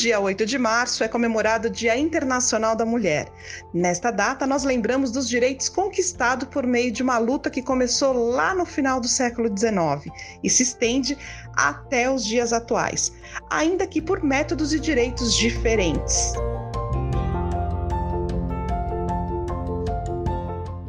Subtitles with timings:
[0.00, 3.30] Dia 8 de março é comemorado o Dia Internacional da Mulher.
[3.74, 8.54] Nesta data, nós lembramos dos direitos conquistados por meio de uma luta que começou lá
[8.54, 10.10] no final do século XIX
[10.42, 11.18] e se estende
[11.54, 13.12] até os dias atuais,
[13.50, 16.32] ainda que por métodos e direitos diferentes.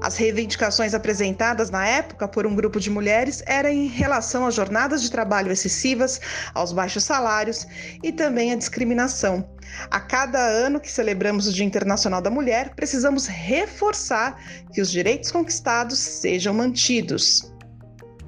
[0.01, 5.01] As reivindicações apresentadas na época por um grupo de mulheres eram em relação às jornadas
[5.03, 6.19] de trabalho excessivas,
[6.55, 7.67] aos baixos salários
[8.01, 9.47] e também à discriminação.
[9.91, 14.35] A cada ano que celebramos o Dia Internacional da Mulher, precisamos reforçar
[14.73, 17.50] que os direitos conquistados sejam mantidos.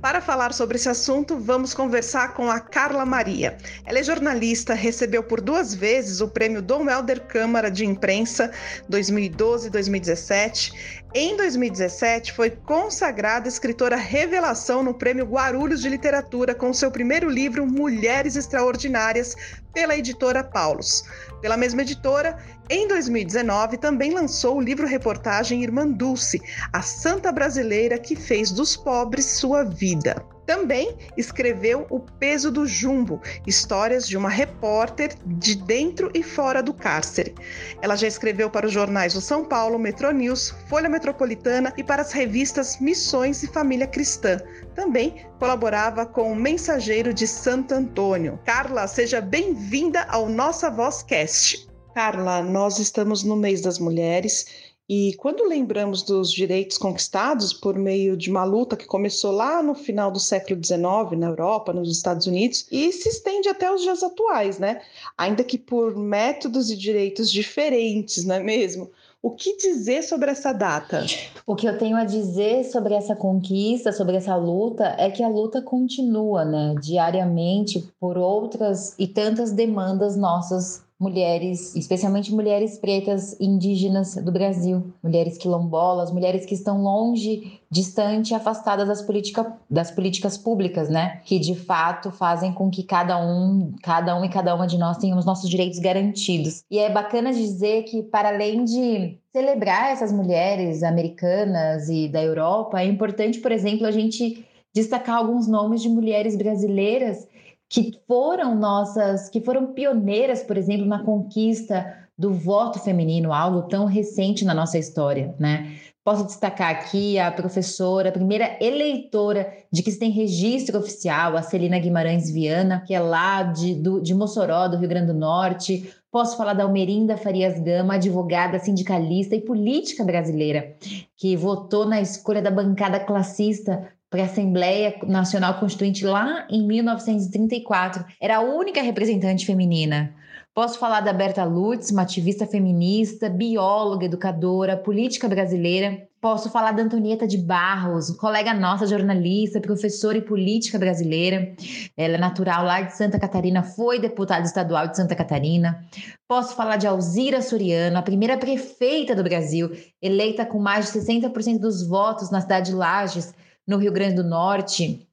[0.03, 3.57] Para falar sobre esse assunto, vamos conversar com a Carla Maria.
[3.85, 8.51] Ela é jornalista, recebeu por duas vezes o prêmio Dom Helder Câmara de Imprensa
[8.89, 11.03] 2012 e 2017.
[11.15, 17.65] Em 2017, foi consagrada escritora revelação no Prêmio Guarulhos de Literatura com seu primeiro livro
[17.65, 19.37] Mulheres Extraordinárias,
[19.73, 21.03] pela editora Paulus.
[21.41, 22.37] Pela mesma editora,
[22.69, 29.25] em 2019 também lançou o livro-reportagem Irmã Dulce, a santa brasileira que fez dos pobres
[29.25, 30.25] sua vida.
[30.45, 36.73] Também escreveu O Peso do Jumbo, histórias de uma repórter de dentro e fora do
[36.73, 37.33] cárcere.
[37.81, 42.01] Ela já escreveu para os jornais o São Paulo, Metro News, Folha Metropolitana e para
[42.01, 44.37] as revistas Missões e Família Cristã.
[44.75, 48.39] Também colaborava com o Mensageiro de Santo Antônio.
[48.43, 51.72] Carla, seja bem-vinda ao Nossa Voz Cast.
[51.93, 54.47] Carla, nós estamos no mês das mulheres
[54.89, 59.75] e quando lembramos dos direitos conquistados por meio de uma luta que começou lá no
[59.75, 64.01] final do século XIX na Europa, nos Estados Unidos, e se estende até os dias
[64.01, 64.81] atuais, né?
[65.17, 68.89] Ainda que por métodos e direitos diferentes, não é mesmo?
[69.21, 71.05] O que dizer sobre essa data?
[71.47, 75.29] O que eu tenho a dizer sobre essa conquista, sobre essa luta, é que a
[75.29, 76.75] luta continua, né?
[76.81, 85.37] Diariamente por outras e tantas demandas nossas mulheres, especialmente mulheres pretas indígenas do Brasil, mulheres
[85.37, 91.21] quilombolas, mulheres que estão longe, distante, afastadas das, politica, das políticas públicas, né?
[91.25, 94.97] Que de fato fazem com que cada um, cada um e cada uma de nós
[94.97, 96.63] tenhamos nossos direitos garantidos.
[96.69, 102.79] E é bacana dizer que para além de celebrar essas mulheres americanas e da Europa,
[102.81, 107.27] é importante, por exemplo, a gente destacar alguns nomes de mulheres brasileiras
[107.73, 113.85] que foram nossas, que foram pioneiras, por exemplo, na conquista do voto feminino, algo tão
[113.85, 115.75] recente na nossa história, né?
[116.03, 121.41] Posso destacar aqui a professora, a primeira eleitora de que se tem registro oficial, a
[121.41, 125.91] Celina Guimarães Viana, que é lá de, do, de Mossoró, do Rio Grande do Norte.
[126.11, 130.75] Posso falar da Almerinda Farias Gama, advogada, sindicalista e política brasileira,
[131.17, 138.05] que votou na escolha da bancada classista para a Assembleia Nacional Constituinte lá em 1934.
[138.21, 140.13] Era a única representante feminina.
[140.53, 146.07] Posso falar da Berta Lutz, uma ativista feminista, bióloga, educadora, política brasileira.
[146.21, 151.51] Posso falar da Antonieta de Barros, colega nossa, jornalista, professora e política brasileira.
[151.97, 155.83] Ela é natural lá de Santa Catarina, foi deputada estadual de Santa Catarina.
[156.27, 161.57] Posso falar de Alzira Soriano, a primeira prefeita do Brasil, eleita com mais de 60%
[161.57, 163.33] dos votos na cidade de Lages,
[163.67, 165.07] no Rio Grande do Norte.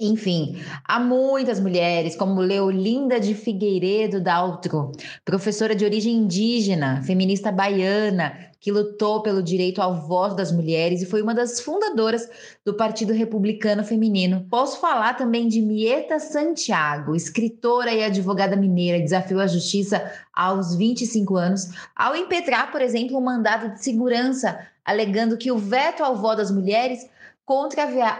[0.00, 4.92] Enfim, há muitas mulheres, como Leolinda de Figueiredo Daltro,
[5.24, 11.06] professora de origem indígena, feminista baiana, que lutou pelo direito ao voto das mulheres e
[11.06, 12.28] foi uma das fundadoras
[12.64, 14.46] do Partido Republicano Feminino.
[14.48, 21.36] Posso falar também de Mieta Santiago, escritora e advogada mineira, desafiou a justiça aos 25
[21.36, 26.36] anos ao impetrar, por exemplo, um mandado de segurança, alegando que o veto ao voto
[26.36, 27.08] das mulheres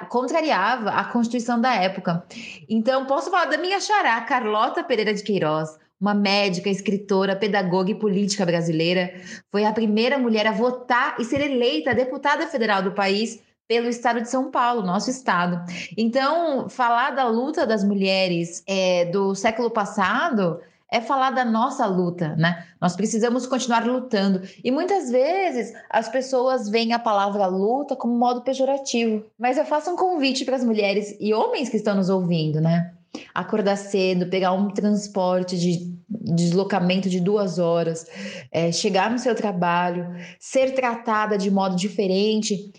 [0.08, 2.24] contrariava a Constituição da época.
[2.68, 7.94] Então, posso falar da minha xará, Carlota Pereira de Queiroz, uma médica, escritora, pedagoga e
[7.94, 9.12] política brasileira.
[9.50, 14.22] Foi a primeira mulher a votar e ser eleita deputada federal do país pelo estado
[14.22, 15.60] de São Paulo, nosso estado.
[15.96, 20.58] Então, falar da luta das mulheres é, do século passado
[20.90, 22.64] é falar da nossa luta, né?
[22.80, 24.42] Nós precisamos continuar lutando.
[24.64, 29.24] E muitas vezes as pessoas veem a palavra luta como modo pejorativo.
[29.38, 32.92] Mas eu faço um convite para as mulheres e homens que estão nos ouvindo, né?
[33.34, 38.06] Acordar cedo, pegar um transporte de deslocamento de duas horas,
[38.50, 40.06] é, chegar no seu trabalho,
[40.38, 42.72] ser tratada de modo diferente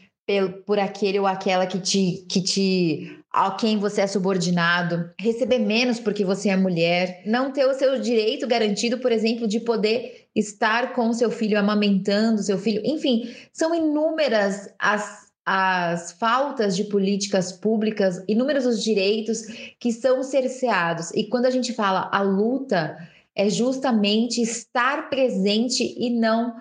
[0.66, 6.00] por aquele ou aquela que te, que te a quem você é subordinado, receber menos
[6.00, 10.94] porque você é mulher, não ter o seu direito garantido, por exemplo, de poder estar
[10.94, 17.52] com o seu filho amamentando seu filho, enfim, são inúmeras as as faltas de políticas
[17.52, 19.42] públicas, inúmeros os direitos
[19.80, 21.10] que são cerceados.
[21.16, 22.96] E quando a gente fala a luta,
[23.36, 26.54] é justamente estar presente e não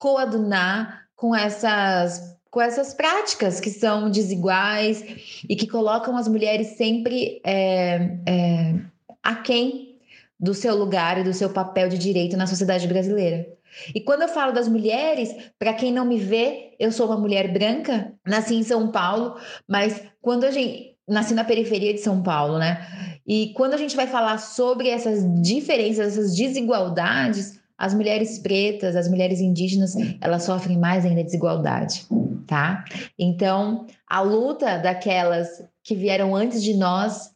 [0.00, 5.04] coadunar com essas com essas práticas que são desiguais
[5.48, 8.74] e que colocam as mulheres sempre é, é,
[9.20, 9.98] aquém
[10.38, 13.44] do seu lugar e do seu papel de direito na sociedade brasileira.
[13.92, 17.52] E quando eu falo das mulheres, para quem não me vê, eu sou uma mulher
[17.52, 19.36] branca, nasci em São Paulo,
[19.66, 22.86] mas quando a gente nasci na periferia de São Paulo, né?
[23.26, 29.08] E quando a gente vai falar sobre essas diferenças, essas desigualdades, as mulheres pretas, as
[29.08, 32.06] mulheres indígenas, elas sofrem mais ainda desigualdade,
[32.46, 32.84] tá?
[33.18, 37.32] Então, a luta daquelas que vieram antes de nós,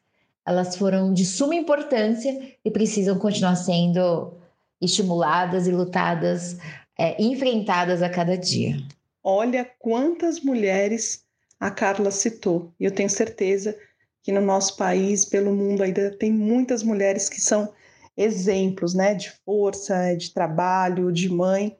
[0.46, 4.32] elas foram de suma importância e precisam continuar sendo
[4.80, 6.56] estimuladas e lutadas,
[6.96, 8.76] é, enfrentadas a cada dia.
[9.22, 11.24] Olha quantas mulheres
[11.58, 12.72] a Carla citou.
[12.78, 13.76] E eu tenho certeza
[14.22, 17.72] que no nosso país, pelo mundo, ainda tem muitas mulheres que são
[18.18, 21.78] exemplos, né, de força, de trabalho, de mãe.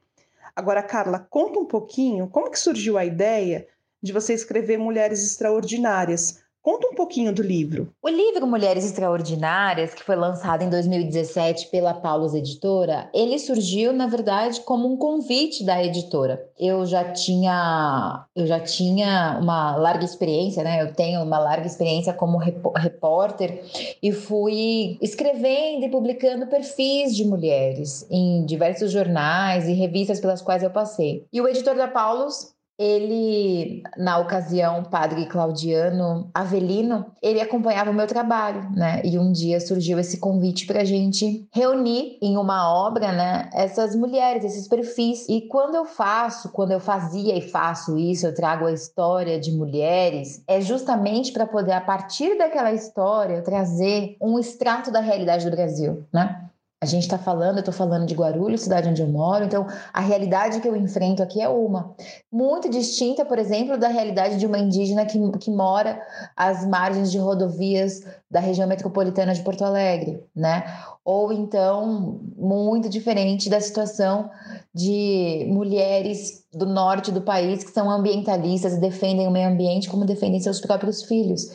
[0.55, 3.67] Agora, Carla, conta um pouquinho como que surgiu a ideia
[4.01, 6.41] de você escrever Mulheres Extraordinárias.
[6.63, 7.89] Conta um pouquinho do livro.
[8.03, 14.07] O livro Mulheres Extraordinárias, que foi lançado em 2017 pela Paulus Editora, ele surgiu, na
[14.07, 16.45] verdade, como um convite da editora.
[16.59, 20.83] Eu já tinha, eu já tinha uma larga experiência, né?
[20.83, 23.63] Eu tenho uma larga experiência como repórter
[24.03, 30.63] e fui escrevendo e publicando perfis de mulheres em diversos jornais e revistas pelas quais
[30.63, 31.25] eu passei.
[31.33, 38.07] E o editor da Paulus ele, na ocasião, padre Claudiano Avelino, ele acompanhava o meu
[38.07, 39.03] trabalho, né?
[39.05, 43.51] E um dia surgiu esse convite para a gente reunir em uma obra, né?
[43.53, 45.27] Essas mulheres, esses perfis.
[45.29, 49.51] E quando eu faço, quando eu fazia e faço isso, eu trago a história de
[49.51, 55.51] mulheres, é justamente para poder, a partir daquela história, trazer um extrato da realidade do
[55.51, 56.49] Brasil, né?
[56.81, 60.01] A gente está falando, eu estou falando de Guarulhos, cidade onde eu moro, então a
[60.01, 61.93] realidade que eu enfrento aqui é uma.
[62.31, 66.01] Muito distinta, por exemplo, da realidade de uma indígena que, que mora
[66.37, 70.73] às margens de rodovias da região metropolitana de Porto Alegre, né?
[71.05, 74.31] Ou então, muito diferente da situação
[74.73, 80.05] de mulheres do norte do país que são ambientalistas e defendem o meio ambiente como
[80.05, 81.51] defendem seus próprios filhos.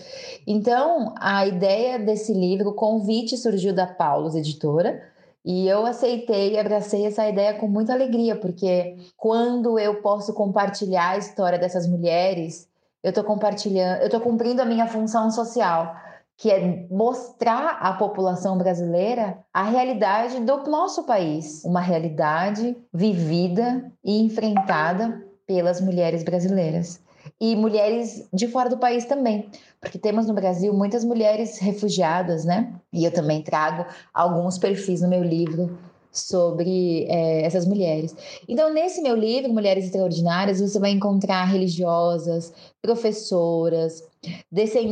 [0.46, 5.13] Então, a ideia desse livro, o convite surgiu da Paulus Editora,
[5.46, 11.12] e eu aceitei e abracei essa ideia com muita alegria, porque quando eu posso compartilhar
[11.12, 12.68] a história dessas mulheres,
[13.04, 15.94] eu estou compartilhando, eu estou cumprindo a minha função social,
[16.38, 24.22] que é mostrar à população brasileira a realidade do nosso país, uma realidade vivida e
[24.24, 27.03] enfrentada pelas mulheres brasileiras
[27.44, 29.50] e mulheres de fora do país também,
[29.82, 32.74] porque temos no Brasil muitas mulheres refugiadas, né?
[32.94, 35.78] E eu também trago alguns perfis no meu livro
[36.10, 38.16] sobre é, essas mulheres.
[38.48, 44.02] Então, nesse meu livro, Mulheres Extraordinárias, você vai encontrar religiosas, professoras,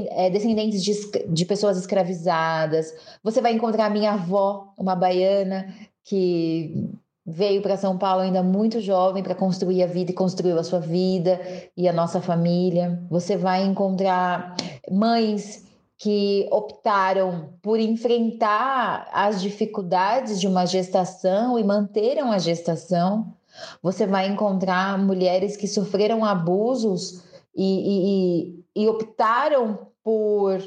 [0.10, 0.93] é, descendentes de,
[1.29, 2.93] de pessoas escravizadas.
[3.24, 6.89] Você vai encontrar minha avó, uma baiana, que
[7.31, 10.79] veio para São Paulo ainda muito jovem para construir a vida e construiu a sua
[10.79, 11.39] vida
[11.77, 13.01] e a nossa família.
[13.09, 14.55] Você vai encontrar
[14.91, 15.65] mães
[15.97, 23.33] que optaram por enfrentar as dificuldades de uma gestação e manteram a gestação.
[23.81, 27.23] Você vai encontrar mulheres que sofreram abusos
[27.55, 30.59] e, e, e optaram por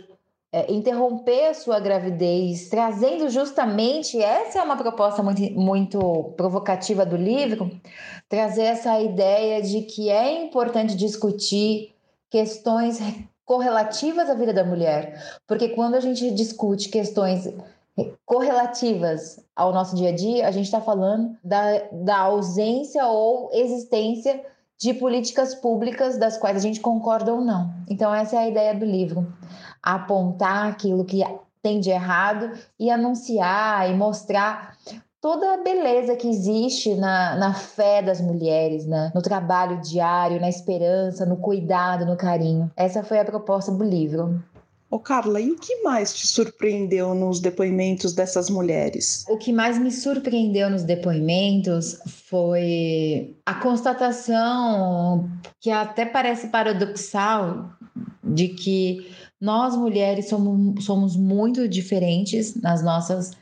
[0.54, 7.16] é, interromper a sua gravidez, trazendo justamente essa é uma proposta muito, muito provocativa do
[7.16, 7.68] livro
[8.28, 11.92] trazer essa ideia de que é importante discutir
[12.30, 13.00] questões
[13.44, 17.52] correlativas à vida da mulher, porque quando a gente discute questões
[18.24, 24.40] correlativas ao nosso dia a dia, a gente está falando da, da ausência ou existência
[24.78, 27.72] de políticas públicas das quais a gente concorda ou não.
[27.88, 29.26] Então, essa é a ideia do livro
[29.84, 31.22] apontar aquilo que
[31.62, 34.76] tem de errado e anunciar e mostrar
[35.20, 39.10] toda a beleza que existe na, na fé das mulheres, né?
[39.14, 42.70] no trabalho diário, na esperança, no cuidado, no carinho.
[42.76, 44.42] Essa foi a proposta do livro.
[44.90, 49.24] Ô Carla, e o que mais te surpreendeu nos depoimentos dessas mulheres?
[49.28, 51.98] O que mais me surpreendeu nos depoimentos
[52.28, 57.70] foi a constatação que até parece paradoxal
[58.22, 59.10] de que
[59.44, 63.32] nós mulheres somos, somos muito diferentes nas nossas,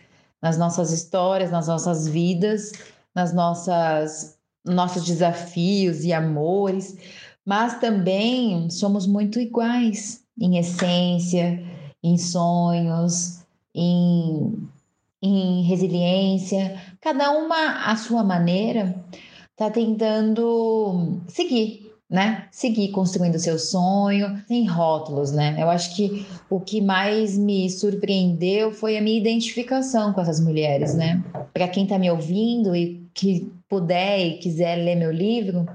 [0.42, 2.72] nas nossas histórias, nas nossas vidas,
[3.14, 6.96] nas nossas nossos desafios e amores,
[7.44, 11.62] mas também somos muito iguais em essência,
[12.02, 13.40] em sonhos,
[13.74, 14.68] em,
[15.20, 16.80] em resiliência.
[17.00, 19.04] Cada uma à sua maneira
[19.52, 21.81] está tentando seguir
[22.12, 22.44] né?
[22.50, 25.56] Seguir construindo seu sonho, sem rótulos, né?
[25.58, 30.94] Eu acho que o que mais me surpreendeu foi a minha identificação com essas mulheres,
[30.94, 31.24] né?
[31.54, 35.66] Para quem está me ouvindo e que puder e quiser ler meu livro,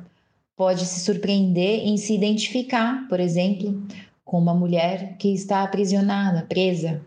[0.55, 3.81] pode se surpreender em se identificar, por exemplo,
[4.23, 7.01] com uma mulher que está aprisionada, presa,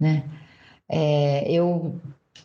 [0.00, 0.24] né?
[0.88, 1.94] É, eu,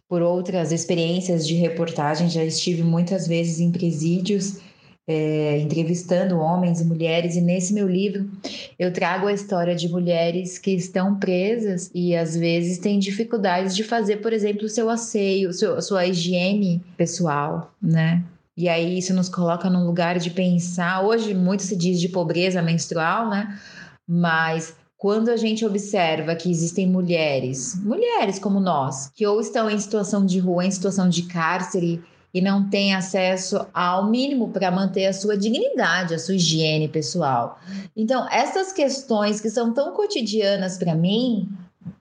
[0.09, 4.66] por outras experiências de reportagem, já estive muitas vezes em presídios
[5.07, 8.29] é, entrevistando homens e mulheres, e nesse meu livro
[8.77, 13.83] eu trago a história de mulheres que estão presas e às vezes têm dificuldades de
[13.83, 18.23] fazer, por exemplo, o seu asseio, seu, sua higiene pessoal, né?
[18.57, 21.05] E aí isso nos coloca num lugar de pensar.
[21.05, 23.57] Hoje muito se diz de pobreza menstrual, né?
[24.05, 29.79] Mas quando a gente observa que existem mulheres, mulheres como nós, que ou estão em
[29.79, 35.05] situação de rua, em situação de cárcere, e não tem acesso ao mínimo para manter
[35.07, 37.59] a sua dignidade, a sua higiene pessoal.
[37.95, 41.49] Então, essas questões que são tão cotidianas para mim,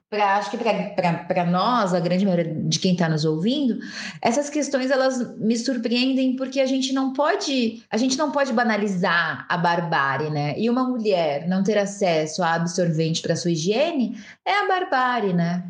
[0.09, 3.77] para acho que para nós, a grande maioria de quem está nos ouvindo,
[4.21, 9.45] essas questões elas me surpreendem porque a gente não pode a gente não pode banalizar
[9.49, 10.57] a barbárie, né?
[10.57, 15.63] E uma mulher não ter acesso a absorvente para sua higiene é a barbárie, né?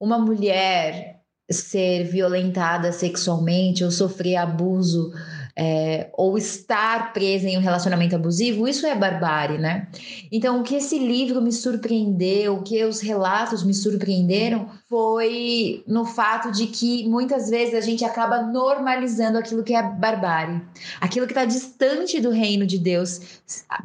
[0.00, 1.21] Uma mulher
[1.52, 5.12] ser violentada sexualmente ou sofrer abuso
[5.54, 9.88] é, ou estar presa em um relacionamento abusivo, isso é barbárie, né?
[10.30, 16.04] Então, o que esse livro me surpreendeu, o que os relatos me surpreenderam, foi no
[16.04, 20.62] fato de que muitas vezes a gente acaba normalizando aquilo que é barbárie,
[21.00, 23.20] aquilo que está distante do reino de Deus.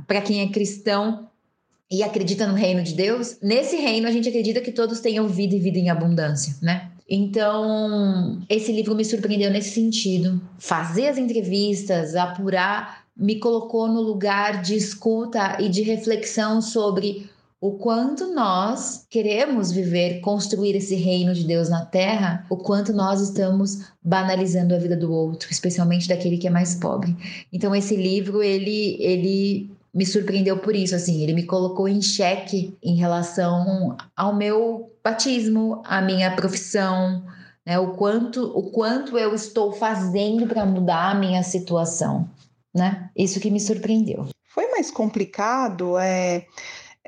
[0.07, 1.27] Para quem é cristão,
[1.89, 5.55] e acredita no reino de Deus, nesse reino a gente acredita que todos tenham vida
[5.55, 6.91] e vida em abundância, né?
[7.09, 10.41] Então, esse livro me surpreendeu nesse sentido.
[10.59, 17.71] Fazer as entrevistas, apurar, me colocou no lugar de escuta e de reflexão sobre o
[17.71, 23.87] quanto nós queremos viver, construir esse reino de Deus na terra, o quanto nós estamos
[24.03, 27.15] banalizando a vida do outro, especialmente daquele que é mais pobre.
[27.51, 32.77] Então esse livro ele ele me surpreendeu por isso, assim, ele me colocou em xeque
[32.83, 37.25] em relação ao meu batismo, à minha profissão,
[37.65, 42.29] né, o quanto o quanto eu estou fazendo para mudar a minha situação,
[42.71, 43.09] né?
[43.17, 44.27] Isso que me surpreendeu.
[44.45, 46.45] Foi mais complicado, é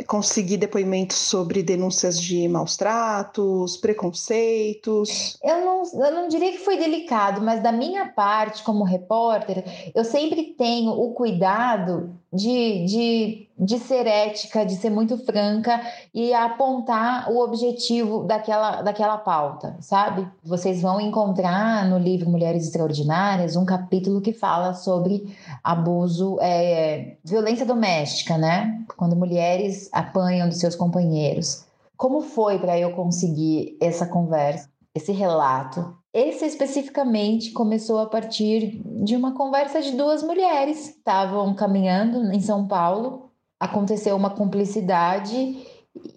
[0.08, 5.38] conseguir depoimentos sobre denúncias de maus tratos, preconceitos?
[5.44, 10.04] Eu não, eu não diria que foi delicado, mas da minha parte, como repórter, eu
[10.04, 15.82] sempre tenho o cuidado de, de, de ser ética, de ser muito franca
[16.14, 20.28] e apontar o objetivo daquela, daquela pauta, sabe?
[20.44, 27.66] Vocês vão encontrar no livro Mulheres Extraordinárias um capítulo que fala sobre abuso, é, violência
[27.66, 28.84] doméstica, né?
[28.96, 31.66] Quando mulheres apanham dos seus companheiros.
[31.98, 35.99] Como foi para eu conseguir essa conversa, esse relato?
[36.14, 40.90] Esse especificamente começou a partir de uma conversa de duas mulheres.
[40.90, 45.58] Estavam caminhando em São Paulo, aconteceu uma cumplicidade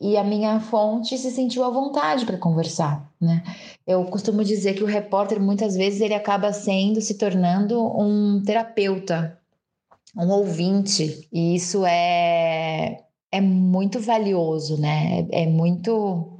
[0.01, 3.43] e a minha fonte se sentiu à vontade para conversar, né?
[3.87, 9.39] Eu costumo dizer que o repórter muitas vezes ele acaba sendo se tornando um terapeuta,
[10.17, 15.27] um ouvinte, e isso é é muito valioso, né?
[15.33, 16.37] É, é muito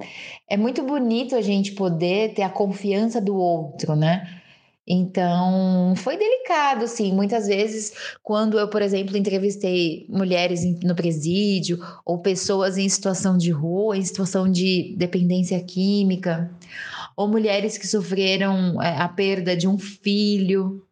[0.47, 4.41] é muito bonito a gente poder ter a confiança do outro, né?
[4.85, 7.13] Então, foi delicado, sim.
[7.13, 13.49] Muitas vezes, quando eu, por exemplo, entrevistei mulheres no presídio ou pessoas em situação de
[13.49, 16.51] rua, em situação de dependência química,
[17.15, 20.85] ou mulheres que sofreram é, a perda de um filho,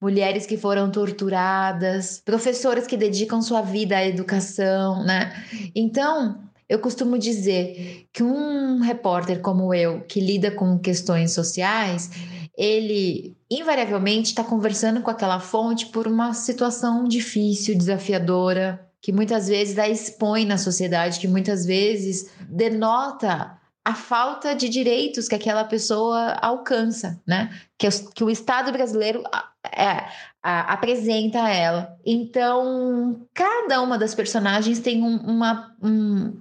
[0.00, 5.32] mulheres que foram torturadas, professores que dedicam sua vida à educação, né?
[5.74, 12.10] Então, eu costumo dizer que um repórter como eu, que lida com questões sociais,
[12.56, 19.78] ele invariavelmente está conversando com aquela fonte por uma situação difícil, desafiadora, que muitas vezes
[19.78, 26.34] a expõe na sociedade, que muitas vezes denota a falta de direitos que aquela pessoa
[26.40, 27.50] alcança, né?
[27.76, 29.22] Que, que o Estado brasileiro
[29.64, 30.04] é,
[30.42, 31.96] a, apresenta ela.
[32.04, 36.36] Então, cada uma das personagens tem um, uma, um,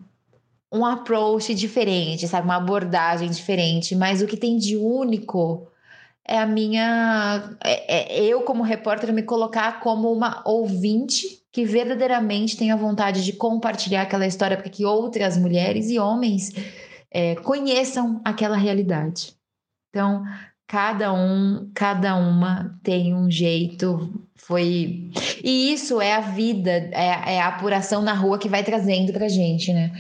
[0.72, 2.46] um approach diferente, sabe?
[2.46, 5.68] Uma abordagem diferente, mas o que tem de único
[6.28, 7.56] é a minha.
[7.64, 13.26] É, é eu, como repórter, me colocar como uma ouvinte que verdadeiramente tem a vontade
[13.26, 16.52] de compartilhar aquela história para que outras mulheres e homens
[17.12, 19.36] é, conheçam aquela realidade.
[19.90, 20.24] Então,
[20.72, 25.12] cada um, cada uma tem um jeito, foi.
[25.44, 29.28] E isso é a vida, é, é a apuração na rua que vai trazendo pra
[29.28, 29.92] gente, né?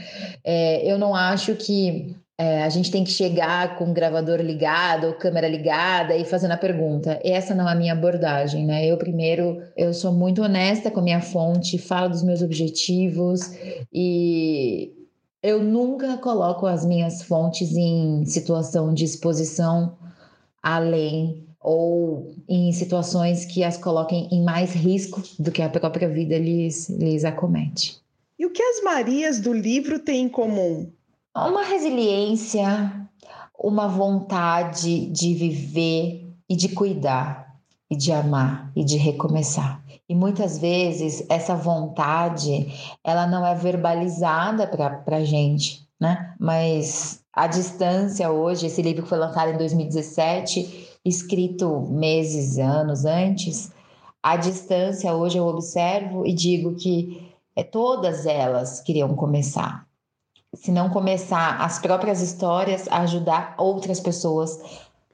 [0.45, 5.07] É, eu não acho que é, a gente tem que chegar com o gravador ligado
[5.07, 7.19] ou câmera ligada e fazendo a pergunta.
[7.21, 8.85] Essa não é a minha abordagem, né?
[8.85, 13.41] Eu primeiro, eu sou muito honesta com a minha fonte, falo dos meus objetivos
[13.93, 14.93] e
[15.43, 19.99] eu nunca coloco as minhas fontes em situação de exposição
[20.61, 26.37] além ou em situações que as coloquem em mais risco do que a própria vida
[26.37, 28.01] lhes, lhes acomete.
[28.37, 30.91] E o que as Marias do livro têm em comum?
[31.35, 33.07] Uma resiliência,
[33.57, 37.41] uma vontade de viver e de cuidar,
[37.91, 39.83] e de amar e de recomeçar.
[40.07, 42.67] E muitas vezes essa vontade,
[43.03, 46.33] ela não é verbalizada para a gente, né?
[46.39, 53.71] Mas a distância hoje, esse livro foi lançado em 2017, escrito meses, anos antes,
[54.21, 59.87] a distância hoje eu observo e digo que é, todas elas queriam começar.
[60.53, 64.59] Se não começar as próprias histórias, a ajudar outras pessoas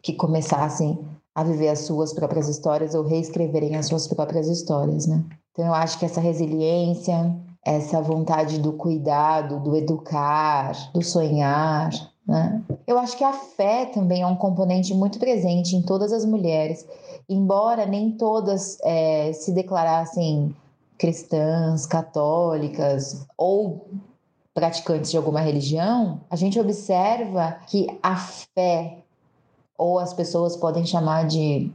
[0.02, 1.00] que começassem
[1.34, 5.24] a viver as suas próprias histórias ou reescreverem as suas próprias histórias, né?
[5.52, 11.90] Então eu acho que essa resiliência, essa vontade do cuidado, do educar, do sonhar,
[12.28, 12.62] né?
[12.86, 16.86] Eu acho que a fé também é um componente muito presente em todas as mulheres,
[17.30, 20.54] embora nem todas é, se declarassem
[20.98, 23.88] cristãs, católicas ou
[24.54, 28.98] praticantes de alguma religião, a gente observa que a fé
[29.78, 31.72] ou as pessoas podem chamar de,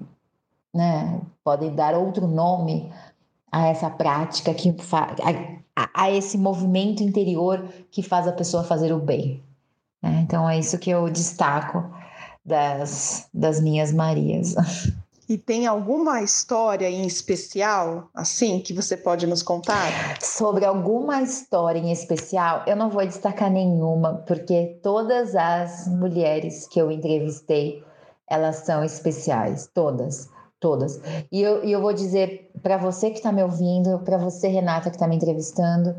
[0.74, 2.92] né, podem dar outro nome
[3.52, 4.74] a essa prática que
[5.76, 9.42] a, a, esse movimento interior que faz a pessoa fazer o bem.
[10.02, 10.20] Né?
[10.24, 11.90] Então é isso que eu destaco
[12.44, 14.54] das, das minhas Marias.
[15.28, 20.18] E tem alguma história em especial, assim, que você pode nos contar?
[20.20, 26.78] Sobre alguma história em especial, eu não vou destacar nenhuma, porque todas as mulheres que
[26.78, 27.82] eu entrevistei,
[28.28, 30.28] elas são especiais, todas
[30.62, 31.00] todas.
[31.30, 34.88] E eu, e eu vou dizer para você que está me ouvindo, para você, Renata,
[34.88, 35.94] que está me entrevistando,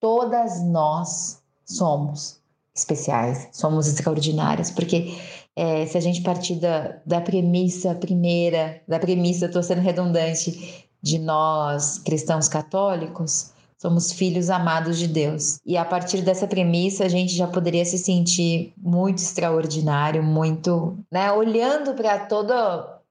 [0.00, 2.40] todas nós somos
[2.74, 5.16] especiais, somos extraordinárias, porque
[5.54, 11.18] é, se a gente partir da, da premissa primeira, da premissa, estou sendo redundante, de
[11.18, 15.58] nós cristãos católicos, somos filhos amados de Deus.
[15.64, 21.30] E a partir dessa premissa, a gente já poderia se sentir muito extraordinário, muito, né,
[21.30, 22.52] olhando para todo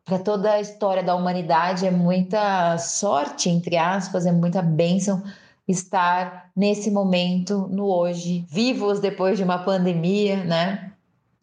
[0.06, 5.24] para toda a história da humanidade é muita sorte, entre aspas, é muita bênção
[5.68, 10.92] estar nesse momento, no hoje, vivos depois de uma pandemia, né?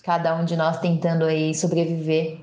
[0.04, 2.38] Cada um de nós tentando aí sobreviver,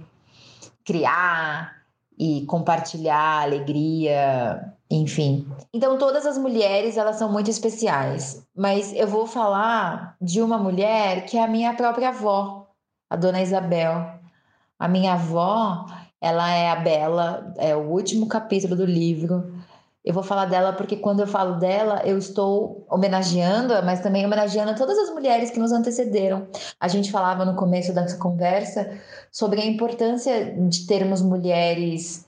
[0.84, 1.76] criar
[2.18, 5.48] e compartilhar alegria, enfim.
[5.72, 11.26] Então todas as mulheres, elas são muito especiais, mas eu vou falar de uma mulher
[11.26, 12.68] que é a minha própria avó,
[13.08, 14.18] a dona Isabel.
[14.80, 15.88] A minha avó,
[16.22, 19.54] ela é a Bela, é o último capítulo do livro.
[20.04, 24.74] Eu vou falar dela porque quando eu falo dela, eu estou homenageando, mas também homenageando
[24.74, 26.48] todas as mulheres que nos antecederam.
[26.80, 28.90] A gente falava no começo dessa conversa
[29.30, 32.26] sobre a importância de termos mulheres.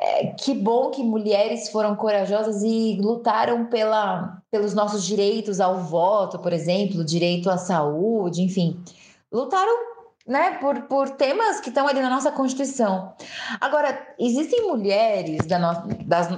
[0.00, 6.38] É, que bom que mulheres foram corajosas e lutaram pela, pelos nossos direitos ao voto,
[6.38, 8.80] por exemplo, direito à saúde, enfim.
[9.30, 9.97] Lutaram
[10.28, 13.14] né, por, por temas que estão ali na nossa Constituição.
[13.58, 15.88] Agora, existem mulheres da, no,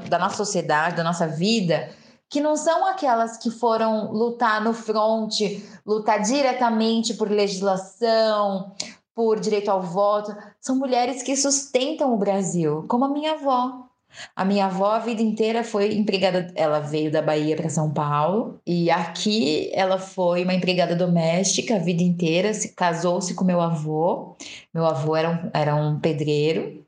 [0.08, 1.90] da, nossa sociedade, da nossa vida,
[2.28, 8.72] que não são aquelas que foram lutar no fronte, lutar diretamente por legislação,
[9.12, 10.36] por direito ao voto.
[10.60, 13.89] São mulheres que sustentam o Brasil, como a minha avó.
[14.34, 18.60] A minha avó a vida inteira foi empregada, ela veio da Bahia para São Paulo
[18.66, 24.36] e aqui ela foi uma empregada doméstica a vida inteira, se casou-se com meu avô.
[24.74, 26.84] Meu avô era um, era um pedreiro.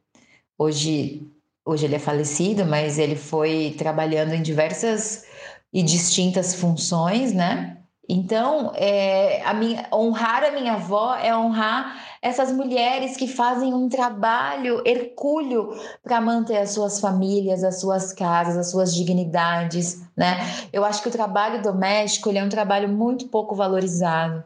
[0.59, 1.27] Hoje
[1.65, 5.25] hoje ele é falecido, mas ele foi trabalhando em diversas
[5.73, 7.79] e distintas funções, né?
[8.09, 13.89] Então, é, a minha, honrar a minha avó é honrar essas mulheres que fazem um
[13.89, 20.39] trabalho hercúleo para manter as suas famílias, as suas casas, as suas dignidades, né?
[20.73, 24.45] Eu acho que o trabalho doméstico ele é um trabalho muito pouco valorizado.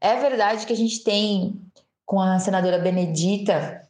[0.00, 1.54] É verdade que a gente tem
[2.04, 3.80] com a senadora Benedita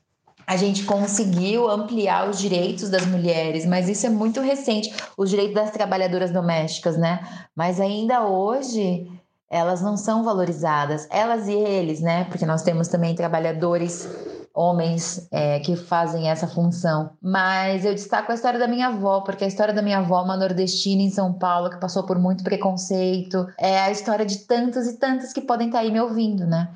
[0.46, 5.54] a gente conseguiu ampliar os direitos das mulheres, mas isso é muito recente, os direitos
[5.54, 7.26] das trabalhadoras domésticas, né?
[7.54, 9.08] Mas ainda hoje
[9.52, 12.24] elas não são valorizadas, elas e eles, né?
[12.24, 14.08] Porque nós temos também trabalhadores
[14.54, 17.10] homens é, que fazem essa função.
[17.20, 20.38] Mas eu destaco a história da minha avó, porque a história da minha avó, uma
[20.38, 24.98] nordestina em São Paulo, que passou por muito preconceito, é a história de tantas e
[24.98, 26.70] tantas que podem estar aí me ouvindo, né?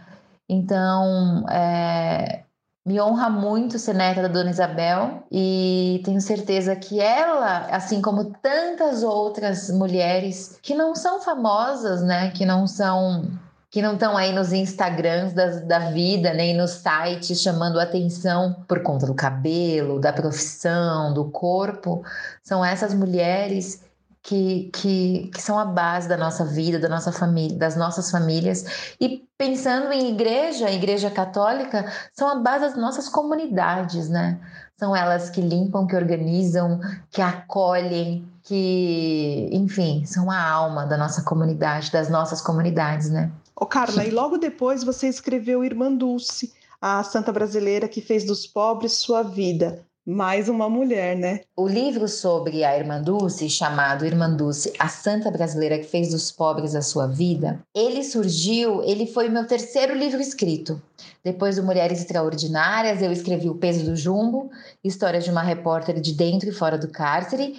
[0.47, 2.43] Então, é,
[2.87, 8.27] me honra muito ser neta da Dona Isabel e tenho certeza que ela, assim como
[8.41, 13.29] tantas outras mulheres que não são famosas, né, que não são
[13.69, 19.07] que não estão aí nos Instagrams da vida, nem nos sites chamando atenção por conta
[19.07, 22.03] do cabelo, da profissão, do corpo,
[22.43, 23.83] são essas mulheres
[24.27, 28.95] que, que, que são a base da nossa vida, da nossa família, das nossas famílias.
[29.01, 34.41] E pensando em igreja, igreja católica, são a base das nossas comunidades, né?
[34.77, 41.23] São elas que limpam, que organizam, que acolhem, que, enfim, são a alma da nossa
[41.23, 43.31] comunidade, das nossas comunidades, né?
[43.55, 48.45] Ô Carla, e logo depois você escreveu Irmã Dulce, a santa brasileira que fez dos
[48.45, 49.86] pobres sua vida.
[50.09, 51.41] Mais uma mulher, né?
[51.57, 56.31] O livro sobre a Irmã Dulce, chamado Irmã Dulce, a santa brasileira que fez dos
[56.31, 60.81] pobres a sua vida, ele surgiu, ele foi meu terceiro livro escrito.
[61.25, 64.49] Depois do Mulheres Extraordinárias, eu escrevi O Peso do Jumbo,
[64.85, 67.59] história de uma repórter de dentro e fora do cárcere.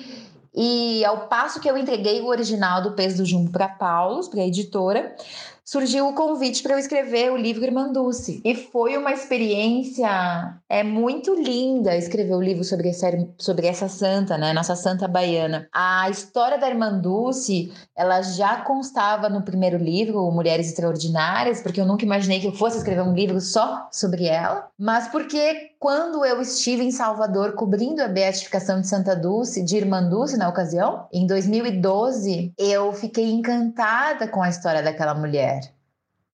[0.55, 4.39] E ao passo que eu entreguei o original do Peso do Jumbo para Paulo, para
[4.39, 5.13] a editora,
[5.67, 8.41] surgiu o convite para eu escrever o livro Irmã Dulce.
[8.45, 10.07] E foi uma experiência
[10.69, 14.53] é muito linda escrever o livro sobre essa, sobre essa santa, né?
[14.53, 15.67] Nossa santa baiana.
[15.73, 21.85] A história da Irmã Dulce, ela já constava no primeiro livro, Mulheres Extraordinárias, porque eu
[21.85, 26.41] nunca imaginei que eu fosse escrever um livro só sobre ela, mas porque quando eu
[26.41, 31.27] estive em Salvador cobrindo a beatificação de Santa Dulce, de Irmã Dulce na ocasião, em
[31.27, 35.61] 2012, eu fiquei encantada com a história daquela mulher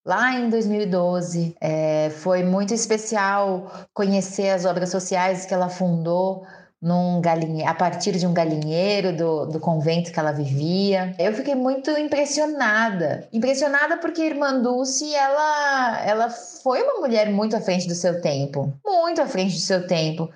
[0.05, 1.55] lá em 2012.
[1.59, 6.45] É, foi muito especial conhecer as obras sociais que ela fundou
[6.83, 11.15] num galinhe, a partir de um galinheiro do, do convento que ela vivia.
[11.17, 13.25] Eu fiquei muito impressionada.
[13.31, 18.73] Impressionada porque Irmã Dulce, ela, ela foi uma mulher muito à frente do seu tempo.
[18.85, 20.29] Muito à frente do seu tempo.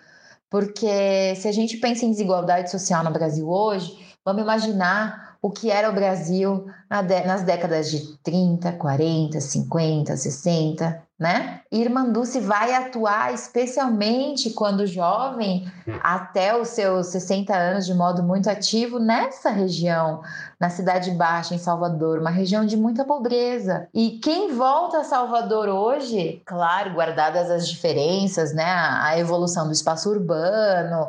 [0.50, 5.70] Porque se a gente pensa em desigualdade social no Brasil hoje, vamos imaginar o que
[5.70, 11.62] era o Brasil nas décadas de 30, 40, 50, 60, né?
[11.72, 15.70] Irmã Dulce vai atuar especialmente quando jovem,
[16.02, 20.22] até os seus 60 anos, de modo muito ativo, nessa região,
[20.60, 23.88] na Cidade Baixa, em Salvador, uma região de muita pobreza.
[23.94, 28.66] E quem volta a Salvador hoje, claro, guardadas as diferenças, né?
[28.66, 31.08] A evolução do espaço urbano,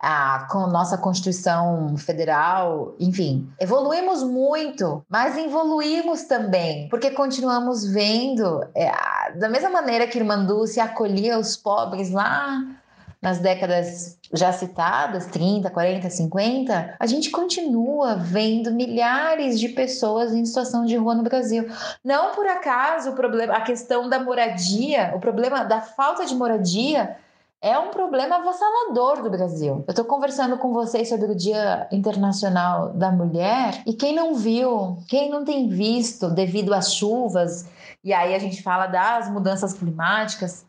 [0.00, 8.64] a nossa Constituição Federal, enfim, evoluímos muito, mas evoluímos também, porque continuamos vendo.
[8.74, 8.92] É,
[9.48, 12.62] da mesma maneira que Irmã Dulce acolhia os pobres lá
[13.20, 20.44] nas décadas já citadas, 30, 40, 50, a gente continua vendo milhares de pessoas em
[20.44, 21.66] situação de rua no Brasil.
[22.04, 27.16] Não por acaso o problema, a questão da moradia, o problema da falta de moradia
[27.60, 29.82] é um problema avassalador do Brasil.
[29.86, 34.98] Eu estou conversando com vocês sobre o Dia Internacional da Mulher e quem não viu,
[35.08, 37.66] quem não tem visto devido às chuvas
[38.04, 40.66] e aí a gente fala das mudanças climáticas,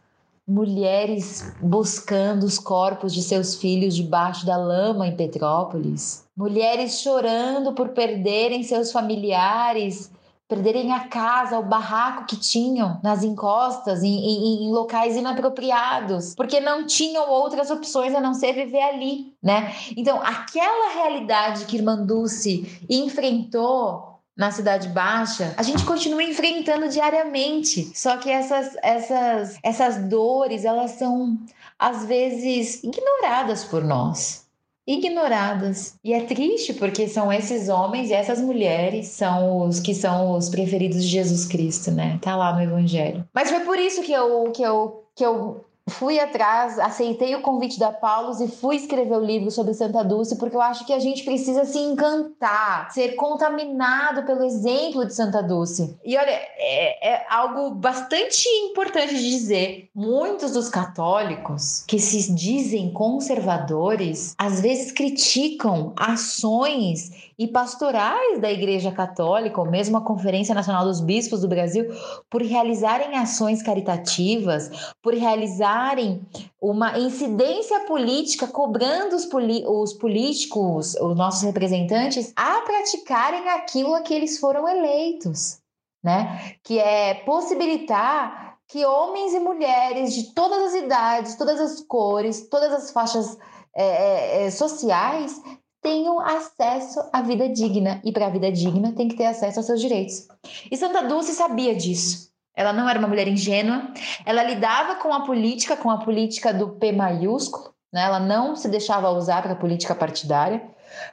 [0.47, 7.89] mulheres buscando os corpos de seus filhos debaixo da lama em Petrópolis, mulheres chorando por
[7.89, 10.11] perderem seus familiares,
[10.49, 16.59] perderem a casa, o barraco que tinham nas encostas, em, em, em, locais inapropriados, porque
[16.59, 19.71] não tinham outras opções a não ser viver ali, né?
[19.95, 24.08] Então, aquela realidade que Irmã Dulce enfrentou
[24.39, 27.91] na Cidade Baixa, a gente continua enfrentando diariamente.
[27.93, 31.37] Só que essas, essas, essas dores, elas são
[31.77, 34.47] às vezes ignoradas por nós.
[34.87, 35.95] Ignoradas.
[36.01, 40.47] E é triste porque são esses homens e essas mulheres são os que são os
[40.47, 42.17] preferidos de Jesus Cristo, né?
[42.21, 43.27] Tá lá no Evangelho.
[43.33, 47.79] Mas foi por isso que eu, que eu, que eu fui atrás, aceitei o convite
[47.79, 50.99] da Paulus e fui escrever o livro sobre Santa Dulce, porque eu acho que a
[50.99, 55.97] gente precisa se encantar, ser contaminado pelo exemplo de Santa Dulce.
[56.03, 59.89] E olha, é, é algo bastante importante de dizer.
[59.93, 68.91] Muitos dos católicos que se dizem conservadores, às vezes criticam ações e pastorais da Igreja
[68.91, 71.85] Católica, ou mesmo a Conferência Nacional dos Bispos do Brasil,
[72.29, 76.21] por realizarem ações caritativas, por realizarem
[76.61, 79.25] uma incidência política, cobrando os,
[79.65, 85.59] os políticos, os nossos representantes, a praticarem aquilo a que eles foram eleitos,
[86.03, 86.55] né?
[86.61, 92.73] Que é possibilitar que homens e mulheres de todas as idades, todas as cores, todas
[92.73, 93.37] as faixas
[93.73, 95.41] é, é, sociais
[95.81, 98.01] tenham acesso à vida digna.
[98.03, 100.27] E para a vida digna tem que ter acesso aos seus direitos.
[100.69, 102.29] E Santa Dulce sabia disso.
[102.55, 103.89] Ela não era uma mulher ingênua,
[104.25, 108.03] ela lidava com a política, com a política do P maiúsculo, né?
[108.03, 110.61] ela não se deixava usar para a política partidária,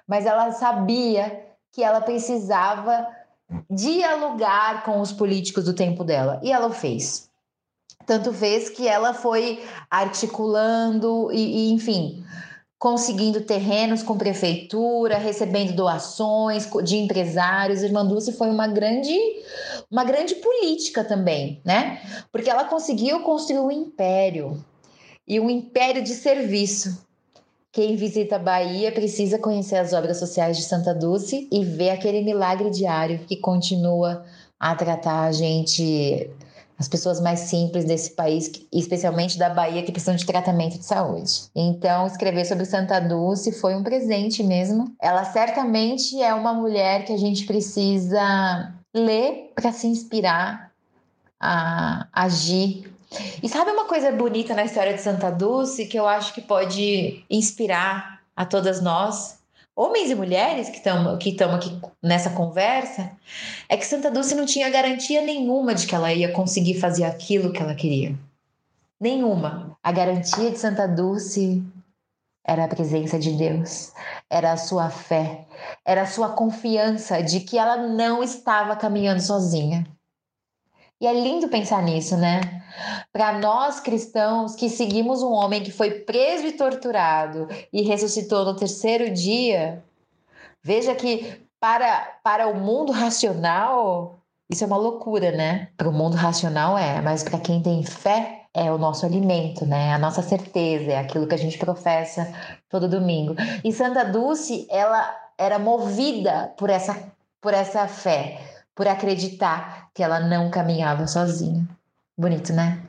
[0.08, 3.06] mas ela sabia que ela precisava
[3.70, 7.30] dialogar com os políticos do tempo dela, e ela o fez.
[8.04, 12.24] Tanto fez que ela foi articulando e, e enfim,
[12.78, 17.82] conseguindo terrenos com prefeitura, recebendo doações de empresários.
[17.82, 19.16] Irmã Dulce foi uma grande,
[19.90, 22.00] uma grande política também, né?
[22.30, 24.62] Porque ela conseguiu construir um império
[25.26, 27.04] e um império de serviço.
[27.72, 32.22] Quem visita a Bahia precisa conhecer as obras sociais de Santa Dulce e ver aquele
[32.22, 34.24] milagre diário que continua
[34.58, 36.30] a tratar a gente
[36.78, 41.44] as pessoas mais simples desse país, especialmente da Bahia, que precisam de tratamento de saúde.
[41.54, 44.94] Então, escrever sobre Santa Dulce foi um presente mesmo.
[45.00, 50.70] Ela certamente é uma mulher que a gente precisa ler para se inspirar
[51.40, 52.92] a agir.
[53.42, 57.24] E sabe uma coisa bonita na história de Santa Dulce que eu acho que pode
[57.30, 59.38] inspirar a todas nós?
[59.76, 63.12] Homens e mulheres que estão que aqui nessa conversa,
[63.68, 67.52] é que Santa Dulce não tinha garantia nenhuma de que ela ia conseguir fazer aquilo
[67.52, 68.18] que ela queria.
[68.98, 69.76] Nenhuma.
[69.82, 71.62] A garantia de Santa Dulce
[72.42, 73.92] era a presença de Deus,
[74.30, 75.44] era a sua fé,
[75.84, 79.86] era a sua confiança de que ela não estava caminhando sozinha.
[81.00, 82.40] E é lindo pensar nisso, né?
[83.12, 88.56] Para nós cristãos que seguimos um homem que foi preso e torturado e ressuscitou no
[88.56, 89.84] terceiro dia,
[90.62, 95.68] veja que para, para o mundo racional, isso é uma loucura, né?
[95.76, 99.92] Para o mundo racional é, mas para quem tem fé, é o nosso alimento, né?
[99.92, 102.32] A nossa certeza, é aquilo que a gente professa
[102.70, 103.34] todo domingo.
[103.62, 110.20] E Santa Dulce, ela era movida por essa, por essa fé por acreditar que ela
[110.20, 111.66] não caminhava sozinha.
[112.16, 112.80] Bonito, né?